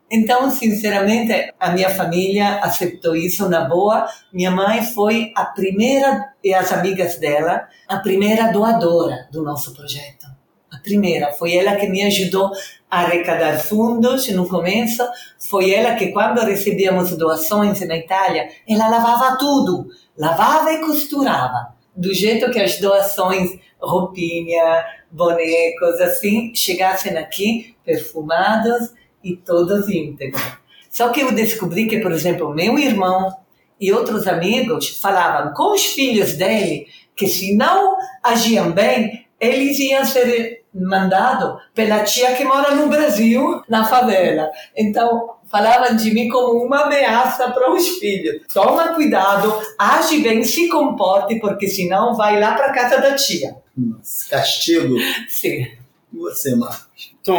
Então, 0.10 0.50
sinceramente, 0.50 1.54
a 1.60 1.72
minha 1.72 1.90
família 1.90 2.60
aceitou 2.60 3.16
isso 3.16 3.50
na 3.50 3.62
boa. 3.62 4.08
Minha 4.32 4.52
mãe 4.52 4.82
foi 4.84 5.34
a 5.36 5.46
primeira, 5.46 6.34
e 6.42 6.54
as 6.54 6.72
amigas 6.72 7.18
dela, 7.18 7.68
a 7.88 7.98
primeira 7.98 8.52
doadora 8.52 9.28
do 9.32 9.44
nosso 9.44 9.74
projeto. 9.74 10.26
A 10.72 10.78
primeira. 10.80 11.34
Foi 11.34 11.56
ela 11.56 11.76
que 11.76 11.88
me 11.88 12.04
ajudou 12.04 12.52
a 12.90 13.02
arrecadar 13.02 13.60
fundos 13.60 14.30
no 14.30 14.48
começo. 14.48 15.04
Foi 15.38 15.72
ela 15.72 15.96
que, 15.96 16.08
quando 16.08 16.40
recebíamos 16.40 17.16
doações 17.18 17.82
na 17.86 17.98
Itália, 17.98 18.48
ela 18.68 18.88
lavava 18.88 19.38
tudo. 19.38 19.88
Lavava 20.18 20.72
e 20.72 20.80
costurava. 20.80 21.76
Do 21.94 22.14
jeito 22.14 22.50
que 22.52 22.60
as 22.60 22.80
doações, 22.80 23.60
roupinha, 23.82 24.86
bonecos, 25.12 26.00
assim, 26.00 26.54
chegassem 26.56 27.18
aqui 27.18 27.76
perfumados 27.84 28.94
e 29.32 29.38
todas 29.38 29.90
íntegras. 29.90 30.42
Só 30.90 31.10
que 31.10 31.22
eu 31.22 31.32
descobri 31.32 31.88
que, 31.88 32.00
por 32.00 32.12
exemplo, 32.12 32.54
meu 32.54 32.78
irmão 32.80 33.36
e 33.80 33.92
outros 33.92 34.28
amigos 34.28 35.00
falavam 35.00 35.54
com 35.54 35.74
os 35.74 35.86
filhos 35.86 36.34
dele 36.34 36.88
que 37.16 37.28
se 37.28 37.56
não 37.56 37.98
agiam 38.24 38.72
bem, 38.72 39.26
eles 39.40 39.78
iam 39.80 40.06
ser 40.06 40.64
mandados 40.74 41.62
pela 41.74 42.04
tia 42.04 42.36
que 42.36 42.44
mora 42.44 42.76
no 42.76 42.88
Brasil, 42.88 43.62
na 43.68 43.86
favela. 43.86 44.50
Então, 44.76 45.36
falavam 45.50 45.96
de 45.96 46.14
mim 46.14 46.30
como 46.30 46.64
uma 46.64 46.84
ameaça 46.84 47.52
para 47.52 47.72
os 47.72 47.88
filhos. 48.00 48.44
Toma 48.54 48.94
cuidado, 48.94 49.54
age 49.78 50.20
bem, 50.20 50.44
se 50.44 50.68
comporte, 50.70 51.40
porque 51.40 51.68
senão 51.68 52.16
vai 52.16 52.40
lá 52.40 52.54
para 52.54 52.74
casa 52.74 53.02
da 53.02 53.16
tia. 53.16 53.56
Nossa, 53.76 54.30
castigo. 54.30 54.96
Sim. 55.28 55.68
E 56.14 56.18
você, 56.18 56.56
Marcos? 56.56 57.16
Então, 57.22 57.38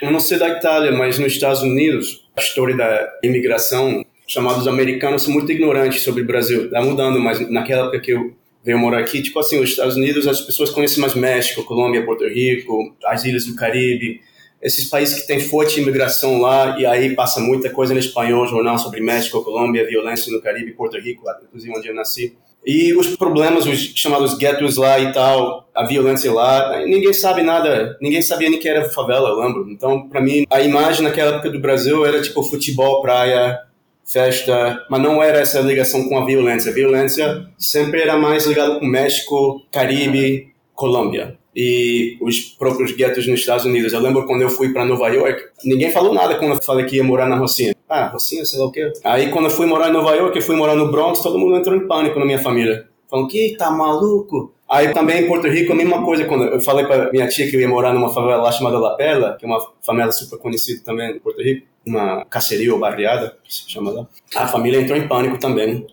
eu 0.00 0.10
não 0.10 0.20
sei 0.20 0.38
da 0.38 0.48
Itália, 0.48 0.92
mas 0.92 1.18
nos 1.18 1.32
Estados 1.32 1.62
Unidos, 1.62 2.28
a 2.36 2.40
história 2.40 2.76
da 2.76 3.18
imigração, 3.22 4.04
chamados 4.26 4.66
americanos, 4.66 5.22
são 5.22 5.32
muito 5.32 5.50
ignorantes 5.52 6.02
sobre 6.02 6.22
o 6.22 6.26
Brasil. 6.26 6.66
Está 6.66 6.80
mudando, 6.80 7.20
mas 7.20 7.50
naquela 7.50 7.82
época 7.82 8.00
que 8.00 8.12
eu 8.12 8.34
veio 8.64 8.78
morar 8.78 9.00
aqui, 9.00 9.22
tipo 9.22 9.38
assim, 9.38 9.60
os 9.60 9.70
Estados 9.70 9.96
Unidos, 9.96 10.26
as 10.26 10.40
pessoas 10.40 10.70
conhecem 10.70 11.00
mais 11.00 11.14
México, 11.14 11.64
Colômbia, 11.64 12.04
Porto 12.04 12.26
Rico, 12.26 12.94
as 13.06 13.24
ilhas 13.24 13.46
do 13.46 13.54
Caribe, 13.54 14.20
esses 14.60 14.84
países 14.90 15.22
que 15.22 15.26
têm 15.26 15.40
forte 15.40 15.80
imigração 15.80 16.38
lá, 16.40 16.78
e 16.78 16.84
aí 16.84 17.14
passa 17.14 17.40
muita 17.40 17.70
coisa 17.70 17.94
no 17.94 18.00
espanhol, 18.00 18.46
jornal 18.46 18.78
sobre 18.78 19.00
México, 19.00 19.42
Colômbia, 19.42 19.86
violência 19.86 20.30
no 20.30 20.40
Caribe, 20.40 20.72
Porto 20.72 20.98
Rico, 20.98 21.24
inclusive 21.44 21.74
onde 21.76 21.88
eu 21.88 21.94
nasci. 21.94 22.36
E 22.64 22.94
os 22.94 23.16
problemas, 23.16 23.66
os 23.66 23.92
chamados 23.96 24.36
guetos 24.36 24.76
lá 24.76 24.98
e 24.98 25.12
tal, 25.12 25.68
a 25.74 25.86
violência 25.86 26.30
lá, 26.32 26.84
ninguém 26.84 27.12
sabe 27.12 27.42
nada, 27.42 27.96
ninguém 28.00 28.20
sabia 28.20 28.50
nem 28.50 28.58
que 28.58 28.68
era 28.68 28.90
favela, 28.90 29.30
eu 29.30 29.40
lembro. 29.40 29.70
Então, 29.70 30.08
para 30.08 30.20
mim, 30.20 30.44
a 30.50 30.60
imagem 30.60 31.02
naquela 31.02 31.32
época 31.32 31.50
do 31.50 31.58
Brasil 31.58 32.04
era 32.04 32.20
tipo 32.20 32.42
futebol, 32.42 33.00
praia, 33.00 33.58
festa, 34.04 34.84
mas 34.90 35.00
não 35.00 35.22
era 35.22 35.38
essa 35.38 35.60
ligação 35.60 36.08
com 36.08 36.18
a 36.18 36.26
violência. 36.26 36.70
A 36.70 36.74
violência 36.74 37.46
sempre 37.56 38.00
era 38.02 38.16
mais 38.16 38.44
ligada 38.44 38.78
com 38.78 38.86
México, 38.86 39.62
Caribe, 39.72 40.52
Colômbia 40.74 41.38
e 41.54 42.16
os 42.20 42.40
próprios 42.40 42.92
guetos 42.92 43.26
nos 43.26 43.40
Estados 43.40 43.64
Unidos. 43.64 43.92
Eu 43.92 44.00
lembro 44.00 44.26
quando 44.26 44.42
eu 44.42 44.50
fui 44.50 44.72
para 44.72 44.84
Nova 44.84 45.08
York, 45.08 45.42
ninguém 45.64 45.90
falou 45.90 46.12
nada 46.14 46.36
quando 46.36 46.54
eu 46.54 46.62
falei 46.62 46.86
que 46.86 46.96
ia 46.96 47.04
morar 47.04 47.28
na 47.28 47.36
Rocinha. 47.36 47.74
Ah, 47.90 48.06
Rocinha, 48.06 48.44
sei 48.44 48.60
lá 48.60 48.66
o 48.66 48.70
quê. 48.70 48.92
Aí 49.02 49.32
quando 49.32 49.46
eu 49.46 49.50
fui 49.50 49.66
morar 49.66 49.88
em 49.88 49.92
Nova 49.92 50.14
York, 50.14 50.38
eu 50.38 50.42
fui 50.44 50.54
morar 50.54 50.76
no 50.76 50.92
Bronx, 50.92 51.18
todo 51.18 51.36
mundo 51.36 51.56
entrou 51.56 51.76
em 51.76 51.88
pânico 51.88 52.20
na 52.20 52.24
minha 52.24 52.38
família. 52.38 52.86
Falando 53.10 53.26
que 53.26 53.56
tá 53.58 53.68
maluco? 53.68 54.54
Aí 54.68 54.94
também 54.94 55.24
em 55.24 55.26
Porto 55.26 55.48
Rico, 55.48 55.72
a 55.72 55.74
mesma 55.74 56.04
coisa, 56.04 56.24
quando 56.26 56.44
eu 56.44 56.60
falei 56.60 56.86
para 56.86 57.10
minha 57.10 57.26
tia 57.26 57.50
que 57.50 57.56
eu 57.56 57.60
ia 57.60 57.68
morar 57.68 57.92
numa 57.92 58.08
favela 58.08 58.44
lá 58.44 58.52
chamada 58.52 58.78
La 58.78 58.94
Perla, 58.94 59.36
que 59.36 59.44
é 59.44 59.48
uma 59.48 59.60
favela 59.84 60.12
super 60.12 60.38
conhecida 60.38 60.80
também 60.84 61.16
em 61.16 61.18
Porto 61.18 61.42
Rico, 61.42 61.66
uma 61.84 62.24
caceria 62.26 62.72
ou 62.72 62.78
barriada, 62.78 63.36
que 63.42 63.52
se 63.52 63.68
chama 63.68 63.90
lá. 63.90 64.06
A 64.36 64.46
família 64.46 64.80
entrou 64.80 64.96
em 64.96 65.08
pânico 65.08 65.40
também. 65.40 65.84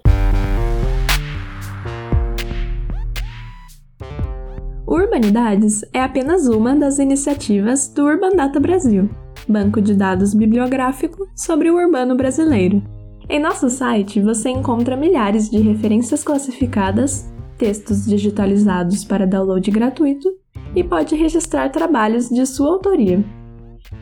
Urbanidades 4.86 5.82
é 5.92 6.00
apenas 6.00 6.48
uma 6.48 6.75
das 6.75 7.00
iniciativas 7.00 7.88
do 7.88 8.06
Urban 8.06 8.36
Data 8.36 8.60
Brasil, 8.60 9.10
banco 9.48 9.80
de 9.82 9.94
dados 9.94 10.34
bibliográfico 10.34 11.27
sobre 11.36 11.70
o 11.70 11.75
urbano 11.75 12.16
brasileiro. 12.16 12.82
Em 13.30 13.39
nosso 13.39 13.70
site 13.70 14.22
você 14.22 14.50
encontra 14.50 14.96
milhares 14.96 15.50
de 15.50 15.60
referências 15.60 16.24
classificadas, 16.24 17.30
textos 17.58 18.06
digitalizados 18.06 19.04
para 19.04 19.27
download 19.27 19.70
gratuito 19.72 20.30
e 20.75 20.84
pode 20.84 21.16
registrar 21.16 21.70
trabalhos 21.70 22.30
de 22.30 22.46
sua 22.46 22.74
autoria. 22.74 23.25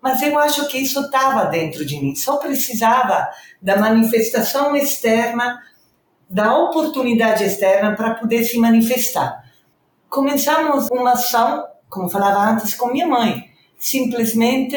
Mas 0.00 0.22
eu 0.22 0.38
acho 0.38 0.66
que 0.68 0.78
isso 0.78 1.00
estava 1.00 1.44
dentro 1.44 1.84
de 1.84 2.00
mim, 2.00 2.14
só 2.14 2.38
precisava 2.38 3.28
da 3.60 3.76
manifestação 3.76 4.74
externa 4.74 5.60
da 6.30 6.56
oportunidade 6.56 7.42
externa 7.42 7.96
para 7.96 8.14
poder 8.14 8.44
se 8.44 8.56
manifestar. 8.56 9.44
Começamos 10.08 10.88
uma 10.90 11.12
ação, 11.12 11.66
como 11.88 12.08
falava 12.08 12.52
antes, 12.52 12.74
com 12.74 12.92
minha 12.92 13.06
mãe, 13.06 13.50
simplesmente 13.76 14.76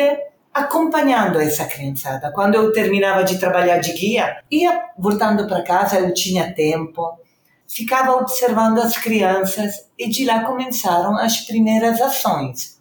acompanhando 0.51 1.39
essa 1.39 1.65
criançada. 1.65 2.31
Quando 2.31 2.55
eu 2.55 2.71
terminava 2.71 3.23
de 3.23 3.37
trabalhar 3.37 3.77
de 3.77 3.93
guia, 3.93 4.41
ia 4.49 4.89
voltando 4.97 5.47
para 5.47 5.63
casa, 5.63 5.99
eu 5.99 6.13
tinha 6.13 6.53
tempo, 6.53 7.19
ficava 7.67 8.13
observando 8.13 8.79
as 8.79 8.97
crianças 8.97 9.89
e 9.97 10.09
de 10.09 10.25
lá 10.25 10.43
começaram 10.43 11.17
as 11.17 11.41
primeiras 11.41 12.01
ações. 12.01 12.79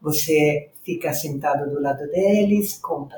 Você 0.00 0.70
fica 0.82 1.12
sentado 1.12 1.70
do 1.70 1.80
lado 1.80 2.06
deles, 2.10 2.78
compra 2.78 3.16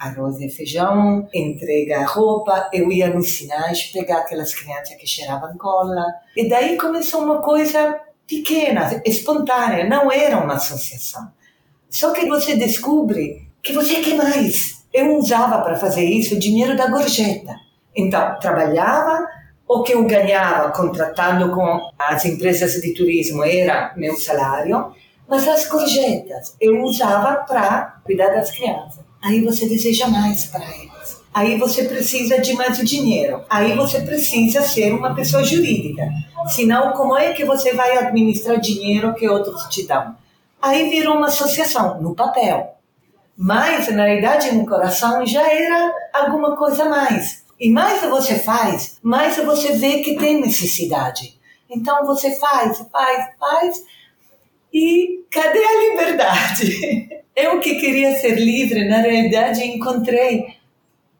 arroz 0.00 0.40
e 0.40 0.48
feijão, 0.48 1.28
entrega 1.32 2.06
roupa. 2.06 2.70
Eu 2.72 2.90
ia 2.90 3.10
nos 3.10 3.36
sinais 3.36 3.82
pegar 3.92 4.20
aquelas 4.20 4.54
crianças 4.54 4.96
que 4.96 5.06
cheiravam 5.06 5.56
cola. 5.58 6.06
E 6.34 6.48
daí 6.48 6.78
começou 6.78 7.22
uma 7.22 7.42
coisa 7.42 8.00
pequena, 8.26 9.02
espontânea, 9.04 9.86
não 9.86 10.10
era 10.10 10.38
uma 10.38 10.54
associação. 10.54 11.30
Só 11.90 12.12
que 12.12 12.26
você 12.26 12.56
descobre 12.56 13.48
que 13.62 13.74
você 13.74 13.96
quer 13.96 14.14
mais. 14.14 14.86
Eu 14.92 15.16
usava 15.16 15.60
para 15.60 15.76
fazer 15.76 16.04
isso 16.04 16.34
o 16.34 16.38
dinheiro 16.38 16.76
da 16.76 16.88
gorjeta. 16.88 17.54
Então, 17.94 18.38
trabalhava, 18.40 19.28
o 19.68 19.82
que 19.82 19.92
eu 19.92 20.04
ganhava 20.06 20.70
contratando 20.70 21.52
com 21.52 21.90
as 21.98 22.24
empresas 22.24 22.72
de 22.80 22.94
turismo 22.94 23.44
era 23.44 23.92
meu 23.96 24.16
salário, 24.16 24.92
mas 25.28 25.46
as 25.46 25.68
gorjetas 25.68 26.56
eu 26.60 26.82
usava 26.82 27.44
para 27.44 28.00
cuidar 28.04 28.30
das 28.30 28.50
crianças. 28.50 29.09
Aí 29.22 29.44
você 29.44 29.66
deseja 29.68 30.08
mais 30.08 30.46
para 30.46 30.64
elas. 30.64 31.20
Aí 31.32 31.58
você 31.58 31.84
precisa 31.84 32.40
de 32.40 32.54
mais 32.54 32.78
dinheiro. 32.78 33.42
Aí 33.48 33.74
você 33.76 34.00
precisa 34.00 34.62
ser 34.62 34.92
uma 34.92 35.14
pessoa 35.14 35.44
jurídica. 35.44 36.08
Senão, 36.48 36.92
como 36.92 37.16
é 37.16 37.32
que 37.32 37.44
você 37.44 37.72
vai 37.72 37.96
administrar 37.98 38.58
dinheiro 38.58 39.14
que 39.14 39.28
outros 39.28 39.64
te 39.68 39.86
dão? 39.86 40.16
Aí 40.60 40.90
virou 40.90 41.16
uma 41.16 41.28
associação, 41.28 42.00
no 42.00 42.14
papel. 42.14 42.76
Mas, 43.36 43.88
na 43.94 44.04
realidade, 44.04 44.52
no 44.52 44.66
coração 44.66 45.24
já 45.24 45.48
era 45.50 45.94
alguma 46.12 46.56
coisa 46.56 46.84
mais. 46.86 47.44
E 47.58 47.70
mais 47.70 48.02
você 48.02 48.38
faz, 48.38 48.98
mais 49.02 49.36
você 49.36 49.72
vê 49.72 50.02
que 50.02 50.16
tem 50.16 50.40
necessidade. 50.40 51.38
Então 51.68 52.04
você 52.04 52.36
faz, 52.36 52.78
faz, 52.90 53.26
faz. 53.38 53.84
E 54.72 55.24
cadê 55.30 55.58
a 55.58 55.90
liberdade? 55.90 57.08
Eu 57.42 57.58
que 57.58 57.76
queria 57.76 58.16
ser 58.20 58.34
livre, 58.34 58.86
na 58.86 58.98
realidade 58.98 59.64
encontrei 59.64 60.44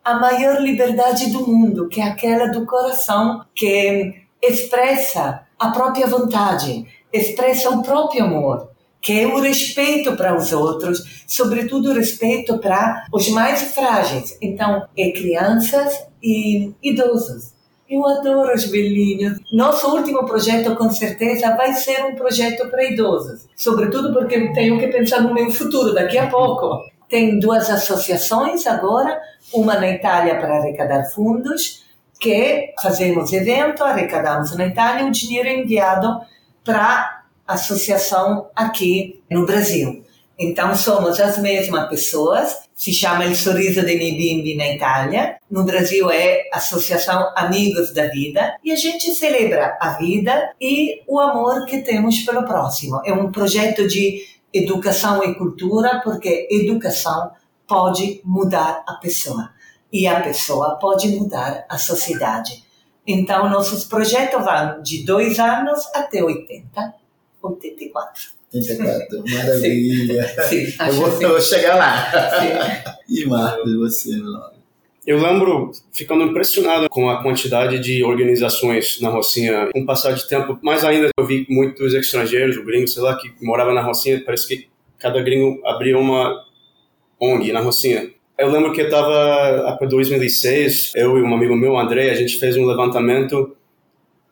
a 0.05 0.19
maior 0.19 0.61
liberdade 0.61 1.31
do 1.31 1.47
mundo, 1.47 1.89
que 1.89 1.99
é 1.99 2.05
aquela 2.05 2.49
do 2.49 2.67
coração, 2.67 3.45
que 3.55 4.15
expressa 4.43 5.47
a 5.59 5.71
própria 5.71 6.07
vontade, 6.07 6.87
expressa 7.11 7.71
o 7.71 7.83
próprio 7.83 8.25
amor, 8.25 8.71
que 9.01 9.19
é 9.19 9.27
o 9.27 9.41
respeito 9.41 10.15
para 10.15 10.37
os 10.37 10.53
outros, 10.53 11.25
sobretudo 11.27 11.91
o 11.91 11.95
respeito 11.95 12.59
para 12.59 13.07
os 13.13 13.31
mais 13.31 13.75
frágeis. 13.75 14.37
Então, 14.43 14.87
é 14.97 15.13
crianças 15.13 16.05
e 16.23 16.71
idosos. 16.83 17.55
Eu 17.91 18.07
adoro 18.07 18.55
os 18.55 18.67
velhinhos. 18.67 19.41
Nosso 19.51 19.89
último 19.89 20.25
projeto, 20.25 20.77
com 20.77 20.89
certeza, 20.91 21.57
vai 21.57 21.73
ser 21.73 22.05
um 22.05 22.15
projeto 22.15 22.71
para 22.71 22.85
idosos. 22.85 23.49
Sobretudo 23.57 24.13
porque 24.13 24.53
tenho 24.53 24.79
que 24.79 24.87
pensar 24.87 25.21
no 25.23 25.35
meu 25.35 25.51
futuro 25.51 25.93
daqui 25.93 26.17
a 26.17 26.29
pouco. 26.29 26.89
Tem 27.09 27.41
duas 27.41 27.69
associações 27.69 28.65
agora, 28.69 29.21
uma 29.53 29.75
na 29.75 29.91
Itália 29.91 30.39
para 30.39 30.59
arrecadar 30.59 31.11
fundos, 31.11 31.85
que 32.21 32.73
fazemos 32.81 33.33
evento, 33.33 33.83
arrecadamos 33.83 34.57
na 34.57 34.67
Itália, 34.67 35.07
o 35.07 35.11
dinheiro 35.11 35.49
é 35.49 35.57
enviado 35.57 36.21
para 36.65 37.25
a 37.45 37.55
associação 37.55 38.51
aqui 38.55 39.21
no 39.29 39.45
Brasil. 39.45 40.05
Então 40.39 40.77
somos 40.77 41.19
as 41.19 41.39
mesmas 41.39 41.89
pessoas, 41.89 42.57
se 42.81 42.95
chama 42.95 43.27
Il 43.27 43.37
Sorriso 43.37 43.83
miei 43.83 44.17
bimbi 44.17 44.57
na 44.57 44.67
Itália, 44.73 45.39
no 45.51 45.65
Brasil 45.65 46.11
é 46.11 46.49
Associação 46.51 47.31
Amigos 47.37 47.93
da 47.93 48.07
Vida, 48.07 48.57
e 48.65 48.73
a 48.73 48.75
gente 48.75 49.15
celebra 49.15 49.77
a 49.79 49.99
vida 49.99 50.55
e 50.59 51.03
o 51.07 51.21
amor 51.21 51.67
que 51.67 51.83
temos 51.83 52.21
pelo 52.21 52.47
próximo. 52.47 53.03
É 53.05 53.13
um 53.13 53.31
projeto 53.31 53.87
de 53.87 54.23
educação 54.51 55.23
e 55.23 55.35
cultura, 55.35 56.01
porque 56.03 56.49
educação 56.51 57.33
pode 57.69 58.23
mudar 58.25 58.83
a 58.89 58.95
pessoa 58.95 59.51
e 59.93 60.07
a 60.07 60.19
pessoa 60.23 60.79
pode 60.79 61.09
mudar 61.09 61.67
a 61.69 61.77
sociedade. 61.77 62.65
Então, 63.07 63.51
nossos 63.51 63.85
projetos 63.85 64.43
vão 64.43 64.81
de 64.81 65.05
dois 65.05 65.39
anos 65.39 65.87
até 65.95 66.25
80, 66.25 66.95
84. 67.43 68.40
84, 68.53 69.25
maravilha. 69.31 70.29
Sim, 70.49 70.65
eu, 70.65 70.85
acho 70.85 70.93
vou, 70.95 71.07
assim. 71.07 71.25
eu 71.25 71.31
vou 71.31 71.41
chegar 71.41 71.77
lá. 71.77 72.11
Sim. 72.41 73.23
E 73.23 73.27
Marcos, 73.27 73.77
você, 73.77 74.11
meu 74.17 74.25
nome? 74.25 74.61
Eu 75.07 75.19
lembro 75.19 75.73
ficando 75.93 76.25
impressionado 76.25 76.89
com 76.91 77.09
a 77.09 77.23
quantidade 77.23 77.79
de 77.79 78.05
organizações 78.05 79.01
na 79.01 79.09
Rocinha. 79.09 79.69
Com 79.73 79.81
o 79.81 79.87
passar 79.87 80.13
de 80.13 80.29
tempo, 80.29 80.59
mais 80.63 80.85
ainda 80.85 81.09
eu 81.17 81.25
vi 81.25 81.47
muitos 81.49 81.95
estrangeiros, 81.95 82.57
gringos, 82.65 82.93
sei 82.93 83.03
lá, 83.03 83.17
que 83.17 83.33
moravam 83.41 83.73
na 83.73 83.83
Rocinha. 83.83 84.23
Parece 84.25 84.47
que 84.47 84.69
cada 84.99 85.23
gringo 85.23 85.61
abria 85.67 85.99
uma 85.99 86.45
ONG 87.19 87.53
na 87.53 87.61
Rocinha. 87.61 88.11
Eu 88.39 88.51
lembro 88.51 88.73
que 88.73 88.81
eu 88.81 88.87
estava, 88.87 89.77
para 89.79 89.87
2006, 89.87 90.93
eu 90.97 91.19
e 91.19 91.23
um 91.23 91.35
amigo 91.35 91.55
meu, 91.55 91.79
André, 91.79 92.11
a 92.11 92.15
gente 92.15 92.39
fez 92.39 92.57
um 92.57 92.67
levantamento. 92.67 93.57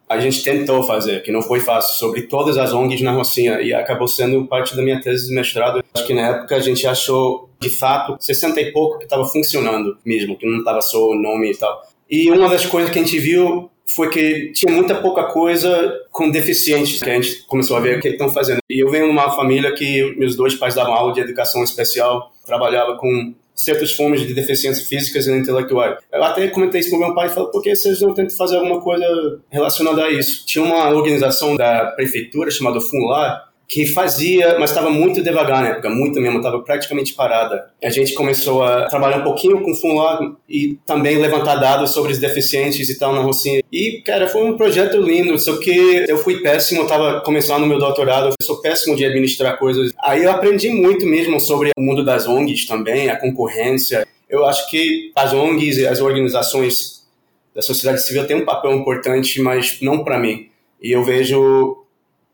A 0.08 0.18
gente 0.18 0.42
tentou 0.42 0.82
fazer, 0.82 1.22
que 1.22 1.30
não 1.30 1.42
foi 1.42 1.60
fácil, 1.60 1.98
sobre 1.98 2.22
todas 2.22 2.56
as 2.56 2.72
ONGs 2.72 3.02
na 3.02 3.12
Rocinha 3.12 3.60
e 3.60 3.74
acabou 3.74 4.08
sendo 4.08 4.46
parte 4.46 4.74
da 4.74 4.82
minha 4.82 5.00
tese 5.00 5.28
de 5.28 5.34
mestrado. 5.34 5.84
Acho 5.94 6.06
que 6.06 6.14
na 6.14 6.28
época 6.28 6.56
a 6.56 6.60
gente 6.60 6.86
achou, 6.86 7.50
de 7.60 7.68
fato, 7.68 8.16
60 8.18 8.60
e 8.60 8.72
pouco 8.72 8.98
que 8.98 9.04
estava 9.04 9.24
funcionando 9.26 9.98
mesmo, 10.04 10.36
que 10.36 10.46
não 10.46 10.58
estava 10.58 10.80
só 10.80 11.10
o 11.10 11.14
nome 11.14 11.52
e 11.52 11.56
tal. 11.56 11.82
E 12.10 12.30
uma 12.30 12.48
das 12.48 12.64
coisas 12.64 12.90
que 12.90 12.98
a 12.98 13.02
gente 13.02 13.18
viu 13.18 13.70
foi 13.94 14.10
que 14.10 14.52
tinha 14.52 14.72
muita 14.72 14.94
pouca 14.94 15.24
coisa 15.24 15.94
com 16.10 16.30
deficientes 16.30 17.02
que 17.02 17.08
a 17.08 17.14
gente 17.14 17.46
começou 17.46 17.76
a 17.76 17.80
ver 17.80 17.98
o 17.98 18.00
que 18.00 18.08
estão 18.08 18.28
fazendo. 18.30 18.60
E 18.68 18.82
eu 18.82 18.90
venho 18.90 19.06
de 19.06 19.10
uma 19.10 19.30
família 19.30 19.72
que 19.74 20.14
meus 20.18 20.36
dois 20.36 20.54
pais 20.54 20.74
davam 20.74 20.92
aula 20.92 21.12
de 21.12 21.20
educação 21.20 21.62
especial, 21.64 22.32
trabalhava 22.46 22.96
com 22.96 23.34
certas 23.58 23.92
formas 23.92 24.20
de 24.20 24.32
deficiência 24.32 24.84
físicas 24.84 25.26
e 25.26 25.32
intelectuais. 25.32 25.98
Eu 26.12 26.22
até 26.22 26.48
comentei 26.48 26.80
isso 26.80 26.90
com 26.90 26.96
meu 26.98 27.14
pai 27.14 27.26
e 27.26 27.30
falei, 27.30 27.50
por 27.50 27.62
que 27.62 27.74
vocês 27.74 28.00
não 28.00 28.14
tentam 28.14 28.36
fazer 28.36 28.56
alguma 28.56 28.80
coisa 28.80 29.40
relacionada 29.50 30.04
a 30.04 30.10
isso? 30.10 30.46
Tinha 30.46 30.64
uma 30.64 30.90
organização 30.90 31.56
da 31.56 31.86
prefeitura 31.96 32.50
chamada 32.50 32.80
FUNLAR, 32.80 33.47
que 33.68 33.84
fazia, 33.84 34.58
mas 34.58 34.70
estava 34.70 34.88
muito 34.88 35.22
devagar 35.22 35.60
na 35.60 35.68
época, 35.68 35.90
muito 35.90 36.18
mesmo, 36.18 36.38
estava 36.38 36.58
praticamente 36.60 37.12
parada. 37.12 37.70
A 37.84 37.90
gente 37.90 38.14
começou 38.14 38.64
a 38.64 38.86
trabalhar 38.86 39.18
um 39.18 39.24
pouquinho 39.24 39.60
com 39.60 39.72
o 39.72 39.74
FUNLAR 39.74 40.20
e 40.48 40.78
também 40.86 41.18
levantar 41.18 41.56
dados 41.56 41.90
sobre 41.90 42.12
os 42.12 42.18
deficientes 42.18 42.88
e 42.88 42.98
tal 42.98 43.12
na 43.12 43.20
Rocinha. 43.20 43.62
E, 43.70 44.00
cara, 44.00 44.26
foi 44.26 44.42
um 44.42 44.56
projeto 44.56 44.96
lindo, 44.96 45.38
só 45.38 45.58
que 45.58 45.70
eu 46.08 46.16
fui 46.16 46.40
péssimo, 46.40 46.84
estava 46.84 47.20
começando 47.20 47.66
meu 47.66 47.78
doutorado, 47.78 48.28
eu 48.28 48.46
sou 48.46 48.62
péssimo 48.62 48.96
de 48.96 49.04
administrar 49.04 49.58
coisas. 49.58 49.92
Aí 50.02 50.24
eu 50.24 50.30
aprendi 50.30 50.70
muito 50.70 51.04
mesmo 51.04 51.38
sobre 51.38 51.70
o 51.76 51.82
mundo 51.82 52.02
das 52.02 52.26
ONGs 52.26 52.66
também, 52.66 53.10
a 53.10 53.20
concorrência. 53.20 54.08
Eu 54.30 54.46
acho 54.46 54.70
que 54.70 55.12
as 55.14 55.34
ONGs 55.34 55.76
e 55.76 55.86
as 55.86 56.00
organizações 56.00 57.06
da 57.54 57.60
sociedade 57.60 58.02
civil 58.02 58.26
têm 58.26 58.36
um 58.36 58.46
papel 58.46 58.72
importante, 58.72 59.42
mas 59.42 59.78
não 59.82 60.02
para 60.02 60.18
mim. 60.18 60.48
E 60.82 60.90
eu 60.90 61.04
vejo 61.04 61.84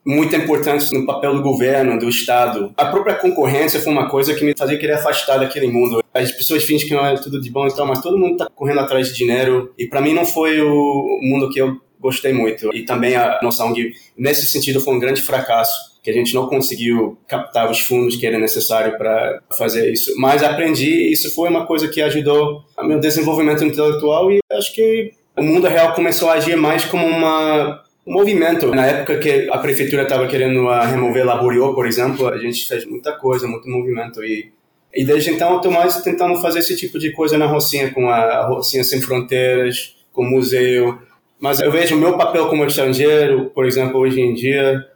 muito 0.04 0.36
importante 0.36 0.92
no 0.92 1.06
papel 1.06 1.34
do 1.34 1.42
governo, 1.42 1.98
do 1.98 2.08
Estado. 2.08 2.72
A 2.76 2.86
própria 2.86 3.14
concorrência 3.14 3.80
foi 3.80 3.92
uma 3.92 4.08
coisa 4.08 4.34
que 4.34 4.44
me 4.44 4.54
fazia 4.56 4.78
querer 4.78 4.94
afastar 4.94 5.38
daquele 5.38 5.68
mundo. 5.68 6.02
As 6.12 6.30
pessoas 6.30 6.64
fingem 6.64 6.86
que 6.86 6.94
não 6.94 7.06
é 7.06 7.16
tudo 7.16 7.40
de 7.40 7.50
bom 7.50 7.66
e 7.66 7.74
tal, 7.74 7.86
mas 7.86 8.02
todo 8.02 8.18
mundo 8.18 8.32
está 8.32 8.46
correndo 8.54 8.80
atrás 8.80 9.08
de 9.08 9.14
dinheiro. 9.14 9.72
E 9.78 9.86
para 9.86 10.00
mim 10.00 10.12
não 10.12 10.26
foi 10.26 10.60
o 10.60 11.18
mundo 11.22 11.50
que 11.50 11.60
eu 11.60 11.76
gostei 11.98 12.34
muito. 12.34 12.74
E 12.74 12.84
também 12.84 13.16
a 13.16 13.40
nossa 13.42 13.64
ONG, 13.64 13.94
nesse 14.16 14.46
sentido, 14.46 14.80
foi 14.80 14.94
um 14.94 14.98
grande 14.98 15.22
fracasso 15.22 15.94
que 16.02 16.10
a 16.10 16.12
gente 16.12 16.34
não 16.34 16.46
conseguiu 16.46 17.16
captar 17.26 17.70
os 17.70 17.80
fundos 17.80 18.16
que 18.16 18.26
era 18.26 18.38
necessário 18.38 18.98
para 18.98 19.40
fazer 19.56 19.90
isso. 19.90 20.12
Mas 20.18 20.42
aprendi, 20.42 21.10
isso 21.10 21.34
foi 21.34 21.48
uma 21.48 21.66
coisa 21.66 21.88
que 21.88 22.02
ajudou 22.02 22.62
ao 22.76 22.86
meu 22.86 23.00
desenvolvimento 23.00 23.64
intelectual 23.64 24.30
e 24.30 24.40
acho 24.52 24.74
que 24.74 25.12
o 25.34 25.42
mundo 25.42 25.66
real 25.66 25.94
começou 25.94 26.28
a 26.28 26.34
agir 26.34 26.56
mais 26.56 26.84
como 26.84 27.06
uma 27.06 27.82
um 28.06 28.12
movimento. 28.12 28.74
Na 28.74 28.86
época 28.86 29.18
que 29.18 29.48
a 29.50 29.58
prefeitura 29.58 30.02
estava 30.02 30.26
querendo 30.26 30.66
uh, 30.66 30.80
remover 30.82 31.24
Laboriô, 31.24 31.74
por 31.74 31.86
exemplo, 31.86 32.28
a 32.28 32.38
gente 32.38 32.66
fez 32.66 32.84
muita 32.86 33.12
coisa, 33.12 33.46
muito 33.46 33.68
movimento 33.68 34.22
e 34.22 34.52
e 34.94 35.04
desde 35.04 35.30
então 35.30 35.50
eu 35.50 35.56
estou 35.56 35.72
mais 35.72 36.00
tentando 36.02 36.40
fazer 36.40 36.60
esse 36.60 36.76
tipo 36.76 37.00
de 37.00 37.10
coisa 37.10 37.36
na 37.36 37.46
Rocinha, 37.46 37.90
com 37.90 38.08
a 38.08 38.46
Rocinha 38.46 38.84
Sem 38.84 39.02
Fronteiras, 39.02 39.96
com 40.12 40.22
o 40.22 40.30
museu. 40.30 40.96
Mas 41.40 41.58
eu 41.58 41.70
vejo 41.72 41.96
o 41.96 41.98
meu 41.98 42.16
papel 42.16 42.46
como 42.46 42.64
estrangeiro, 42.64 43.50
por 43.50 43.66
exemplo, 43.66 43.98
hoje 43.98 44.20
em 44.20 44.32
dia, 44.34 44.86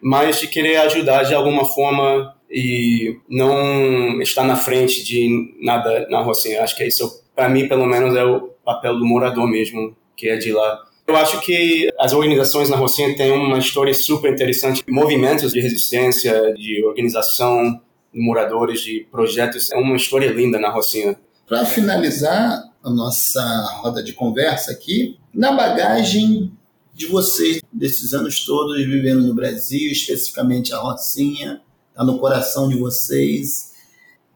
mais 0.00 0.38
de 0.38 0.46
querer 0.46 0.76
ajudar 0.76 1.24
de 1.24 1.34
alguma 1.34 1.64
forma 1.64 2.32
e 2.48 3.18
não 3.28 4.22
estar 4.22 4.44
na 4.44 4.54
frente 4.54 5.04
de 5.04 5.52
nada 5.60 6.06
na 6.08 6.22
Rocinha. 6.22 6.62
Acho 6.62 6.76
que 6.76 6.84
isso, 6.84 7.24
para 7.34 7.48
mim, 7.48 7.66
pelo 7.66 7.86
menos, 7.86 8.14
é 8.14 8.24
o 8.24 8.50
papel 8.64 8.96
do 8.96 9.04
morador 9.04 9.48
mesmo, 9.48 9.96
que 10.16 10.28
é 10.28 10.36
de 10.36 10.52
lá. 10.52 10.78
Eu 11.06 11.16
acho 11.16 11.40
que 11.40 11.92
as 11.98 12.12
organizações 12.12 12.68
na 12.70 12.76
Rocinha 12.76 13.16
têm 13.16 13.32
uma 13.32 13.58
história 13.58 13.92
super 13.92 14.32
interessante, 14.32 14.84
movimentos 14.88 15.52
de 15.52 15.60
resistência, 15.60 16.54
de 16.54 16.84
organização, 16.84 17.80
de 18.12 18.20
moradores, 18.20 18.80
de 18.80 19.06
projetos. 19.10 19.70
É 19.72 19.76
uma 19.76 19.96
história 19.96 20.30
linda 20.30 20.58
na 20.58 20.70
Rocinha. 20.70 21.16
Para 21.48 21.64
finalizar 21.64 22.62
a 22.82 22.90
nossa 22.90 23.42
roda 23.80 24.02
de 24.02 24.12
conversa 24.12 24.70
aqui, 24.70 25.18
na 25.34 25.52
bagagem 25.52 26.52
de 26.94 27.06
vocês, 27.06 27.60
desses 27.72 28.12
anos 28.14 28.44
todos 28.44 28.76
vivendo 28.76 29.22
no 29.22 29.34
Brasil, 29.34 29.90
especificamente 29.90 30.72
a 30.72 30.78
Rocinha, 30.78 31.60
está 31.90 32.04
no 32.04 32.18
coração 32.18 32.68
de 32.68 32.76
vocês, 32.76 33.72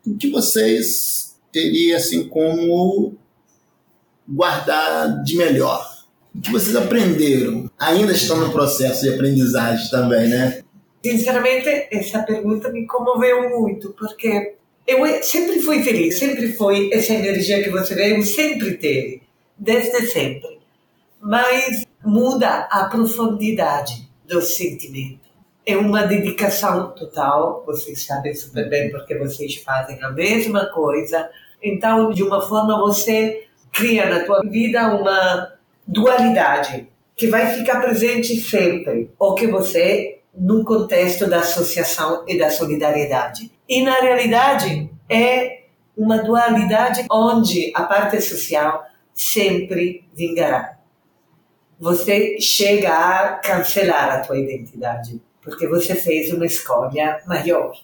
o 0.07 0.17
que 0.17 0.31
vocês 0.31 1.37
teriam 1.53 1.97
assim 1.97 2.29
como 2.29 3.17
guardar 4.29 5.23
de 5.23 5.37
melhor? 5.37 5.94
O 6.35 6.41
que 6.41 6.51
vocês 6.51 6.75
aprenderam? 6.75 7.71
Ainda 7.79 8.13
estão 8.13 8.37
no 8.39 8.51
processo 8.51 9.03
de 9.03 9.15
aprendizagem 9.15 9.89
também, 9.91 10.29
né? 10.29 10.63
Sinceramente, 11.05 11.69
essa 11.91 12.23
pergunta 12.23 12.71
me 12.71 12.87
comoveu 12.87 13.49
muito, 13.51 13.93
porque 13.93 14.55
eu 14.87 15.07
sempre 15.23 15.61
fui 15.61 15.83
feliz, 15.83 16.19
sempre 16.19 16.53
foi 16.55 16.91
essa 16.93 17.13
energia 17.15 17.63
que 17.63 17.71
você 17.71 17.95
eu 18.17 18.23
sempre 18.23 18.75
teve, 18.79 19.23
desde 19.57 20.07
sempre. 20.07 20.59
Mas 21.21 21.87
muda 22.05 22.69
a 22.71 22.85
profundidade 22.85 24.09
do 24.27 24.43
sentimento. 24.43 25.25
É 25.65 25.77
uma 25.77 26.03
dedicação 26.03 26.91
total, 26.91 27.63
vocês 27.67 28.05
sabem 28.05 28.35
super 28.35 28.69
bem 28.69 28.91
porque 28.91 29.17
vocês 29.17 29.57
fazem 29.57 30.03
a 30.03 30.11
mesma 30.11 30.67
coisa. 30.67 31.31
Então, 31.63 32.11
de 32.11 32.23
uma 32.23 32.43
forma, 32.43 32.79
você 32.79 33.47
cria 33.73 34.09
na 34.09 34.25
tua 34.25 34.43
vida 34.43 34.95
uma 34.95 35.54
dualidade 35.87 36.89
que 37.17 37.29
vai 37.29 37.55
ficar 37.55 37.81
presente 37.81 38.37
sempre, 38.37 39.11
ou 39.19 39.35
que 39.35 39.47
você 39.47 40.21
no 40.37 40.65
contexto 40.65 41.29
da 41.29 41.41
associação 41.41 42.25
e 42.27 42.37
da 42.37 42.51
solidariedade. 42.51 43.53
E 43.69 43.83
na 43.83 44.01
realidade 44.01 44.91
é 45.09 45.65
uma 45.97 46.19
dualidade 46.19 47.07
onde 47.11 47.71
a 47.75 47.85
parte 47.85 48.21
social 48.21 48.85
sempre 49.13 50.09
vingará. 50.13 50.77
Você 51.79 52.41
chega 52.41 52.91
a 52.91 53.29
cancelar 53.35 54.11
a 54.11 54.21
tua 54.21 54.39
identidade 54.39 55.21
porque 55.41 55.69
você 55.69 55.95
fez 55.95 56.33
uma 56.33 56.47
escolha 56.47 57.21
maior. 57.27 57.77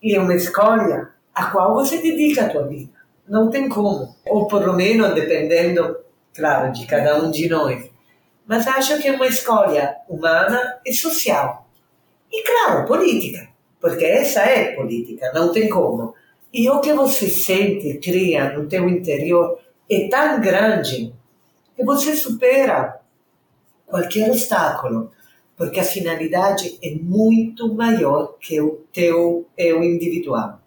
E 0.00 0.14
é 0.14 0.20
uma 0.20 0.34
escolha 0.34 1.10
a 1.34 1.46
qual 1.46 1.74
você 1.74 2.00
dedica 2.00 2.46
a 2.46 2.48
tua 2.48 2.66
vida. 2.66 2.92
Não 3.28 3.50
tem 3.50 3.68
como. 3.68 4.14
Ou 4.26 4.46
pelo 4.46 4.72
menos 4.74 5.14
dependendo, 5.14 5.96
claro, 6.34 6.72
de 6.72 6.86
cada 6.86 7.22
um 7.22 7.30
de 7.30 7.48
nós. 7.48 7.90
Mas 8.46 8.66
acho 8.66 8.98
que 9.00 9.08
é 9.08 9.12
uma 9.12 9.26
escolha 9.26 9.96
humana 10.08 10.80
e 10.84 10.92
social. 10.92 11.68
E 12.30 12.42
claro, 12.42 12.86
política, 12.86 13.48
porque 13.80 14.04
essa 14.04 14.40
é 14.40 14.74
política, 14.74 15.30
não 15.34 15.52
tem 15.52 15.68
como. 15.68 16.14
E 16.52 16.68
o 16.68 16.80
que 16.80 16.92
você 16.92 17.28
sente, 17.28 17.98
cria 17.98 18.52
no 18.52 18.68
teu 18.68 18.88
interior 18.88 19.58
é 19.90 20.08
tão 20.08 20.40
grande 20.40 21.14
que 21.76 21.84
você 21.84 22.16
supera 22.16 23.00
qualquer 23.86 24.30
obstáculo, 24.30 25.10
porque 25.56 25.80
a 25.80 25.84
finalidade 25.84 26.78
é 26.82 26.94
muito 26.94 27.74
maior 27.74 28.36
que 28.40 28.60
o 28.60 28.84
teu 28.92 29.46
eu 29.56 29.82
individual. 29.82 30.60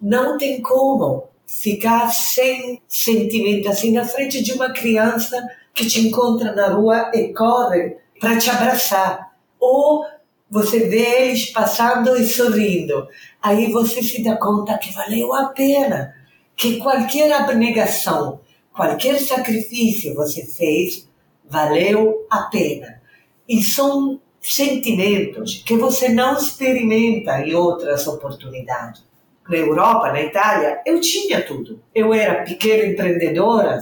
Não 0.00 0.36
tem 0.36 0.60
como 0.60 1.29
ficar 1.50 2.08
sem 2.12 2.80
sentimento 2.86 3.68
assim 3.68 3.90
na 3.90 4.04
frente 4.04 4.40
de 4.40 4.52
uma 4.52 4.72
criança 4.72 5.36
que 5.74 5.84
te 5.84 6.00
encontra 6.00 6.54
na 6.54 6.68
rua 6.68 7.10
e 7.12 7.32
corre 7.34 7.96
para 8.20 8.38
te 8.38 8.48
abraçar 8.48 9.32
ou 9.58 10.06
você 10.48 10.88
vê 10.88 11.26
eles 11.26 11.46
passando 11.46 12.16
e 12.16 12.26
sorrindo. 12.26 13.08
Aí 13.42 13.70
você 13.72 14.00
se 14.00 14.22
dá 14.22 14.36
conta 14.36 14.78
que 14.78 14.92
valeu 14.92 15.34
a 15.34 15.46
pena, 15.46 16.14
que 16.56 16.78
qualquer 16.78 17.32
abnegação, 17.32 18.40
qualquer 18.72 19.18
sacrifício 19.18 20.14
você 20.14 20.46
fez, 20.46 21.08
valeu 21.48 22.26
a 22.30 22.42
pena. 22.42 23.02
E 23.48 23.62
são 23.62 24.20
sentimentos 24.40 25.62
que 25.66 25.76
você 25.76 26.08
não 26.08 26.36
experimenta 26.36 27.40
em 27.40 27.54
outras 27.54 28.06
oportunidades. 28.06 29.09
Na 29.50 29.56
Europa, 29.56 30.12
na 30.12 30.22
Itália, 30.22 30.80
eu 30.86 31.00
tinha 31.00 31.42
tudo. 31.42 31.82
Eu 31.92 32.14
era 32.14 32.44
pequena 32.44 32.86
empreendedora 32.86 33.80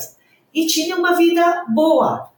e 0.55 0.67
tinha 0.67 0.97
uma 0.97 1.15
vida 1.15 1.67
boa. 1.69 2.31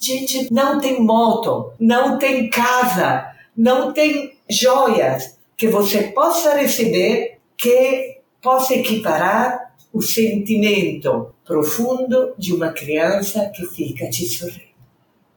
Gente, 0.00 0.50
não 0.50 0.80
tem 0.80 0.98
moto, 1.02 1.74
não 1.78 2.18
tem 2.18 2.48
casa, 2.48 3.30
não 3.54 3.92
tem 3.92 4.38
joias 4.48 5.38
que 5.58 5.68
você 5.68 6.04
possa 6.04 6.54
receber 6.54 7.38
que 7.54 8.20
possa 8.40 8.74
equiparar 8.74 9.74
o 9.92 10.00
sentimento 10.00 11.34
profundo 11.44 12.34
de 12.38 12.54
uma 12.54 12.72
criança 12.72 13.50
que 13.54 13.66
fica 13.66 14.08
te 14.08 14.26
sorrindo. 14.26 14.74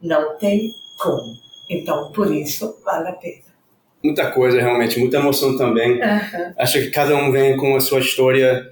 Não 0.02 0.38
tem 0.38 0.72
como. 0.98 1.36
Então, 1.70 2.12
por 2.14 2.34
isso, 2.34 2.80
vale 2.86 3.10
a 3.10 3.14
pena. 3.14 3.47
Muita 4.08 4.32
coisa, 4.32 4.62
realmente, 4.62 4.98
muita 4.98 5.18
emoção 5.18 5.58
também. 5.58 5.96
Uhum. 5.96 6.54
Acho 6.58 6.80
que 6.80 6.90
cada 6.92 7.14
um 7.14 7.30
vem 7.30 7.58
com 7.58 7.76
a 7.76 7.82
sua 7.82 8.00
história. 8.00 8.66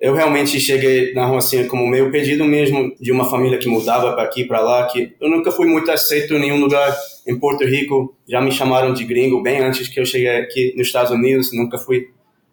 Eu 0.00 0.14
realmente 0.14 0.58
cheguei 0.58 1.12
na 1.12 1.26
Rocinha 1.26 1.66
como 1.66 1.86
meio 1.86 2.10
pedido 2.10 2.42
mesmo 2.46 2.90
de 2.98 3.12
uma 3.12 3.28
família 3.28 3.58
que 3.58 3.68
mudava 3.68 4.14
para 4.14 4.22
aqui, 4.22 4.44
para 4.44 4.60
lá, 4.60 4.86
que 4.86 5.14
eu 5.20 5.28
nunca 5.28 5.50
fui 5.50 5.66
muito 5.66 5.90
aceito 5.90 6.32
em 6.32 6.40
nenhum 6.40 6.58
lugar 6.58 6.96
em 7.26 7.38
Porto 7.38 7.64
Rico. 7.64 8.16
Já 8.26 8.40
me 8.40 8.50
chamaram 8.50 8.94
de 8.94 9.04
gringo 9.04 9.42
bem 9.42 9.60
antes 9.60 9.88
que 9.88 10.00
eu 10.00 10.06
cheguei 10.06 10.38
aqui 10.38 10.72
nos 10.74 10.86
Estados 10.86 11.12
Unidos. 11.12 11.52
Nunca 11.52 11.76
fui, 11.76 12.08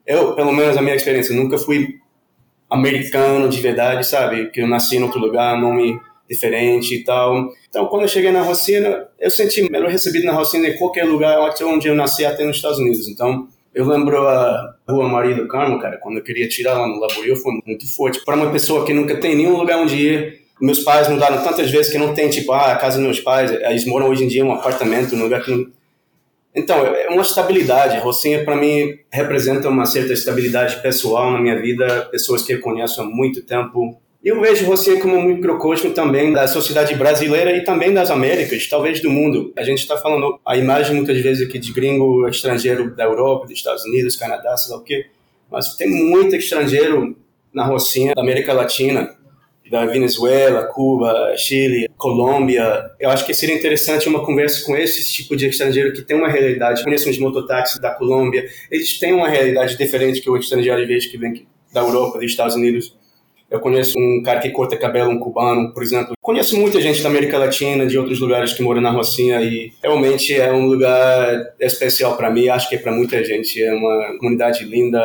eu, 0.05 0.33
pelo 0.33 0.51
menos 0.51 0.75
a 0.75 0.81
minha 0.81 0.95
experiência, 0.95 1.33
nunca 1.33 1.57
fui 1.57 1.99
americano 2.69 3.47
de 3.47 3.61
verdade, 3.61 4.05
sabe? 4.05 4.51
Que 4.51 4.59
eu 4.59 4.67
nasci 4.67 4.97
em 4.97 5.03
outro 5.03 5.21
lugar, 5.21 5.57
nome 5.57 5.97
diferente 6.29 6.95
e 6.95 7.03
tal. 7.03 7.49
Então, 7.69 7.85
quando 7.87 8.03
eu 8.03 8.07
cheguei 8.07 8.31
na 8.31 8.41
Rocina, 8.41 9.07
eu 9.19 9.31
senti 9.31 9.69
melhor 9.69 9.89
recebido 9.89 10.25
na 10.25 10.33
Rocina 10.33 10.67
em 10.67 10.77
qualquer 10.77 11.05
lugar 11.05 11.39
onde 11.63 11.87
eu 11.87 11.95
nasci, 11.95 12.25
até 12.25 12.43
nos 12.43 12.57
Estados 12.57 12.79
Unidos. 12.79 13.07
Então, 13.07 13.47
eu 13.73 13.85
lembro 13.87 14.27
a 14.27 14.75
Rua 14.87 15.07
Maria 15.07 15.35
do 15.35 15.47
Carmo, 15.47 15.79
cara, 15.79 15.97
quando 15.97 16.17
eu 16.17 16.23
queria 16.23 16.47
tirar 16.47 16.77
lá 16.77 16.87
no 16.87 16.99
Laborio, 16.99 17.35
foi 17.35 17.59
muito 17.65 17.91
forte. 17.95 18.23
Para 18.23 18.35
uma 18.35 18.51
pessoa 18.51 18.85
que 18.85 18.93
nunca 18.93 19.15
tem 19.15 19.35
nenhum 19.35 19.57
lugar 19.57 19.79
onde 19.79 19.95
ir, 19.95 20.41
meus 20.61 20.79
pais 20.79 21.07
mudaram 21.07 21.43
tantas 21.43 21.71
vezes 21.71 21.91
que 21.91 21.97
não 21.97 22.13
tem, 22.13 22.29
tipo, 22.29 22.51
ah, 22.51 22.73
a 22.73 22.75
casa 22.75 22.97
dos 22.97 23.05
meus 23.05 23.19
pais, 23.19 23.51
eles 23.51 23.85
moram 23.85 24.09
hoje 24.09 24.23
em 24.23 24.27
dia 24.27 24.41
em 24.41 24.45
um 24.45 24.51
apartamento, 24.51 25.15
num 25.15 25.23
lugar 25.23 25.43
que 25.43 25.51
não 25.51 25.71
então, 26.53 26.85
é 26.85 27.07
uma 27.09 27.21
estabilidade. 27.21 27.99
Rocinha, 27.99 28.43
para 28.43 28.55
mim, 28.55 28.97
representa 29.11 29.69
uma 29.69 29.85
certa 29.85 30.13
estabilidade 30.13 30.81
pessoal 30.81 31.31
na 31.31 31.39
minha 31.39 31.59
vida, 31.61 32.07
pessoas 32.11 32.43
que 32.43 32.53
eu 32.53 32.61
conheço 32.61 33.01
há 33.01 33.05
muito 33.05 33.43
tempo. 33.43 33.99
Eu 34.21 34.41
vejo 34.41 34.65
Rocinha 34.65 34.99
como 34.99 35.15
um 35.15 35.23
microcosmo 35.23 35.93
também 35.93 36.33
da 36.33 36.45
sociedade 36.45 36.93
brasileira 36.93 37.55
e 37.55 37.63
também 37.63 37.93
das 37.93 38.11
Américas, 38.11 38.67
talvez 38.67 39.01
do 39.01 39.09
mundo. 39.09 39.53
A 39.57 39.63
gente 39.63 39.79
está 39.79 39.97
falando 39.97 40.37
a 40.45 40.57
imagem 40.57 40.95
muitas 40.95 41.17
vezes 41.21 41.47
aqui 41.47 41.57
de 41.57 41.71
gringo 41.71 42.27
estrangeiro 42.27 42.93
da 42.93 43.05
Europa, 43.05 43.47
dos 43.47 43.55
Estados 43.55 43.85
Unidos, 43.85 44.17
Canadá, 44.17 44.57
sei 44.57 44.75
lá 44.75 44.81
o 44.81 44.83
quê. 44.83 45.05
Mas 45.49 45.75
tem 45.75 45.89
muito 45.89 46.35
estrangeiro 46.35 47.15
na 47.53 47.65
Rocinha 47.65 48.13
da 48.13 48.21
América 48.21 48.51
Latina 48.51 49.09
da 49.69 49.85
Venezuela, 49.85 50.63
Cuba, 50.65 51.35
Chile, 51.37 51.87
Colômbia. 51.95 52.89
Eu 52.99 53.09
acho 53.09 53.25
que 53.25 53.33
seria 53.33 53.55
interessante 53.55 54.09
uma 54.09 54.25
conversa 54.25 54.65
com 54.65 54.75
esse 54.75 55.13
tipo 55.13 55.35
de 55.35 55.47
estrangeiro 55.47 55.93
que 55.93 56.01
tem 56.01 56.17
uma 56.17 56.27
realidade. 56.27 56.83
Conheço 56.83 57.09
uns 57.09 57.19
mototáxis 57.19 57.79
da 57.79 57.91
Colômbia, 57.91 58.49
eles 58.71 58.97
têm 58.97 59.13
uma 59.13 59.29
realidade 59.29 59.77
diferente 59.77 60.21
que 60.21 60.29
o 60.29 60.35
estrangeiro, 60.35 60.81
às 60.81 60.87
vezes, 60.87 61.05
que 61.05 61.17
vem 61.17 61.47
da 61.71 61.81
Europa, 61.81 62.17
dos 62.17 62.31
Estados 62.31 62.55
Unidos. 62.55 62.97
Eu 63.49 63.59
conheço 63.59 63.97
um 63.97 64.21
cara 64.23 64.39
que 64.39 64.51
corta 64.51 64.77
cabelo, 64.77 65.09
um 65.09 65.19
cubano, 65.19 65.73
por 65.73 65.81
exemplo. 65.81 66.13
Conheço 66.21 66.57
muita 66.57 66.79
gente 66.79 67.01
da 67.01 67.09
América 67.09 67.37
Latina, 67.37 67.87
de 67.87 67.97
outros 67.97 68.19
lugares 68.19 68.53
que 68.53 68.61
moram 68.61 68.81
na 68.81 68.91
Rocinha 68.91 69.41
e 69.41 69.73
realmente 69.81 70.33
é 70.35 70.51
um 70.51 70.67
lugar 70.67 71.55
especial 71.59 72.15
para 72.15 72.29
mim, 72.29 72.47
acho 72.47 72.69
que 72.69 72.75
é 72.75 72.79
para 72.79 72.91
muita 72.91 73.23
gente. 73.23 73.61
É 73.61 73.73
uma 73.73 74.17
comunidade 74.19 74.63
linda, 74.65 75.03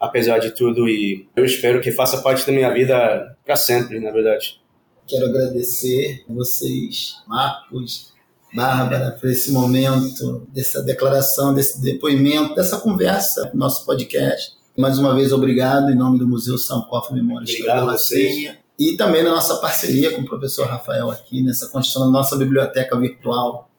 apesar 0.00 0.38
de 0.38 0.50
tudo, 0.50 0.88
e 0.88 1.26
eu 1.36 1.44
espero 1.44 1.80
que 1.80 1.92
faça 1.92 2.22
parte 2.22 2.44
da 2.44 2.52
minha 2.52 2.72
vida 2.72 3.36
para 3.44 3.54
sempre, 3.54 4.00
na 4.00 4.10
verdade. 4.10 4.60
Quero 5.06 5.26
agradecer 5.26 6.24
a 6.28 6.32
vocês, 6.32 7.22
Marcos, 7.28 8.12
Bárbara, 8.52 9.12
por 9.20 9.30
esse 9.30 9.52
momento, 9.52 10.46
dessa 10.52 10.82
declaração, 10.82 11.54
desse 11.54 11.80
depoimento, 11.80 12.54
dessa 12.56 12.78
conversa 12.78 13.50
no 13.52 13.60
nosso 13.60 13.86
podcast. 13.86 14.56
Mais 14.78 14.98
uma 14.98 15.14
vez, 15.14 15.32
obrigado 15.32 15.90
em 15.90 15.94
nome 15.94 16.18
do 16.18 16.28
Museu 16.28 16.58
São 16.58 16.82
Cofre 16.82 17.14
Memória 17.14 17.46
Obrigado 17.48 17.88
a 17.88 17.92
vocês. 17.92 18.54
E 18.78 18.94
também 18.94 19.24
na 19.24 19.30
nossa 19.30 19.56
parceria 19.56 20.14
com 20.14 20.20
o 20.20 20.24
professor 20.26 20.66
Rafael 20.66 21.10
aqui, 21.10 21.42
nessa 21.42 21.70
construção 21.70 22.04
da 22.04 22.10
nossa 22.18 22.36
biblioteca 22.36 22.94
virtual. 23.00 23.70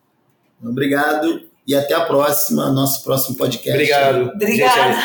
Obrigado 0.60 1.44
e 1.68 1.76
até 1.76 1.94
a 1.94 2.02
próxima, 2.02 2.72
nosso 2.72 3.04
próximo 3.04 3.38
podcast. 3.38 3.70
Obrigado. 3.70 4.32
Obrigada. 4.34 4.96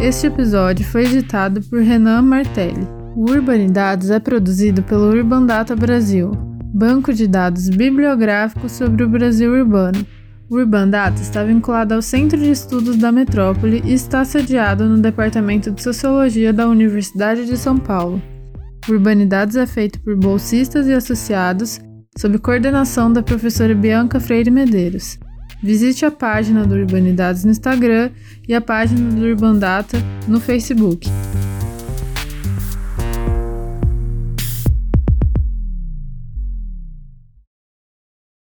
Este 0.00 0.28
episódio 0.28 0.86
foi 0.86 1.04
editado 1.04 1.60
por 1.68 1.82
Renan 1.82 2.22
Martelli. 2.22 2.88
O 3.14 3.30
Urbanidades 3.30 4.08
é 4.08 4.18
produzido 4.18 4.82
pelo 4.82 5.10
Urban 5.10 5.44
Data 5.44 5.76
Brasil, 5.76 6.30
banco 6.72 7.12
de 7.12 7.26
dados 7.26 7.68
bibliográfico 7.68 8.66
sobre 8.66 9.04
o 9.04 9.08
Brasil 9.10 9.52
urbano. 9.52 10.06
O 10.50 10.56
Urban 10.56 10.88
Data 10.88 11.22
está 11.22 11.44
vinculado 11.44 11.94
ao 11.94 12.02
Centro 12.02 12.36
de 12.36 12.50
Estudos 12.50 12.96
da 12.96 13.12
Metrópole 13.12 13.80
e 13.84 13.92
está 13.92 14.24
sediado 14.24 14.84
no 14.84 14.98
Departamento 14.98 15.70
de 15.70 15.80
Sociologia 15.80 16.52
da 16.52 16.66
Universidade 16.66 17.46
de 17.46 17.56
São 17.56 17.78
Paulo. 17.78 18.20
Urbanidades 18.88 19.54
é 19.54 19.64
feito 19.64 20.00
por 20.00 20.16
bolsistas 20.16 20.88
e 20.88 20.92
associados, 20.92 21.78
sob 22.18 22.36
coordenação 22.40 23.12
da 23.12 23.22
professora 23.22 23.76
Bianca 23.76 24.18
Freire 24.18 24.50
Medeiros. 24.50 25.20
Visite 25.62 26.04
a 26.04 26.10
página 26.10 26.66
do 26.66 26.74
Urbanidades 26.74 27.44
no 27.44 27.52
Instagram 27.52 28.10
e 28.48 28.52
a 28.52 28.60
página 28.60 29.08
do 29.08 29.22
Urbandata 29.24 29.98
no 30.26 30.40
Facebook. 30.40 31.08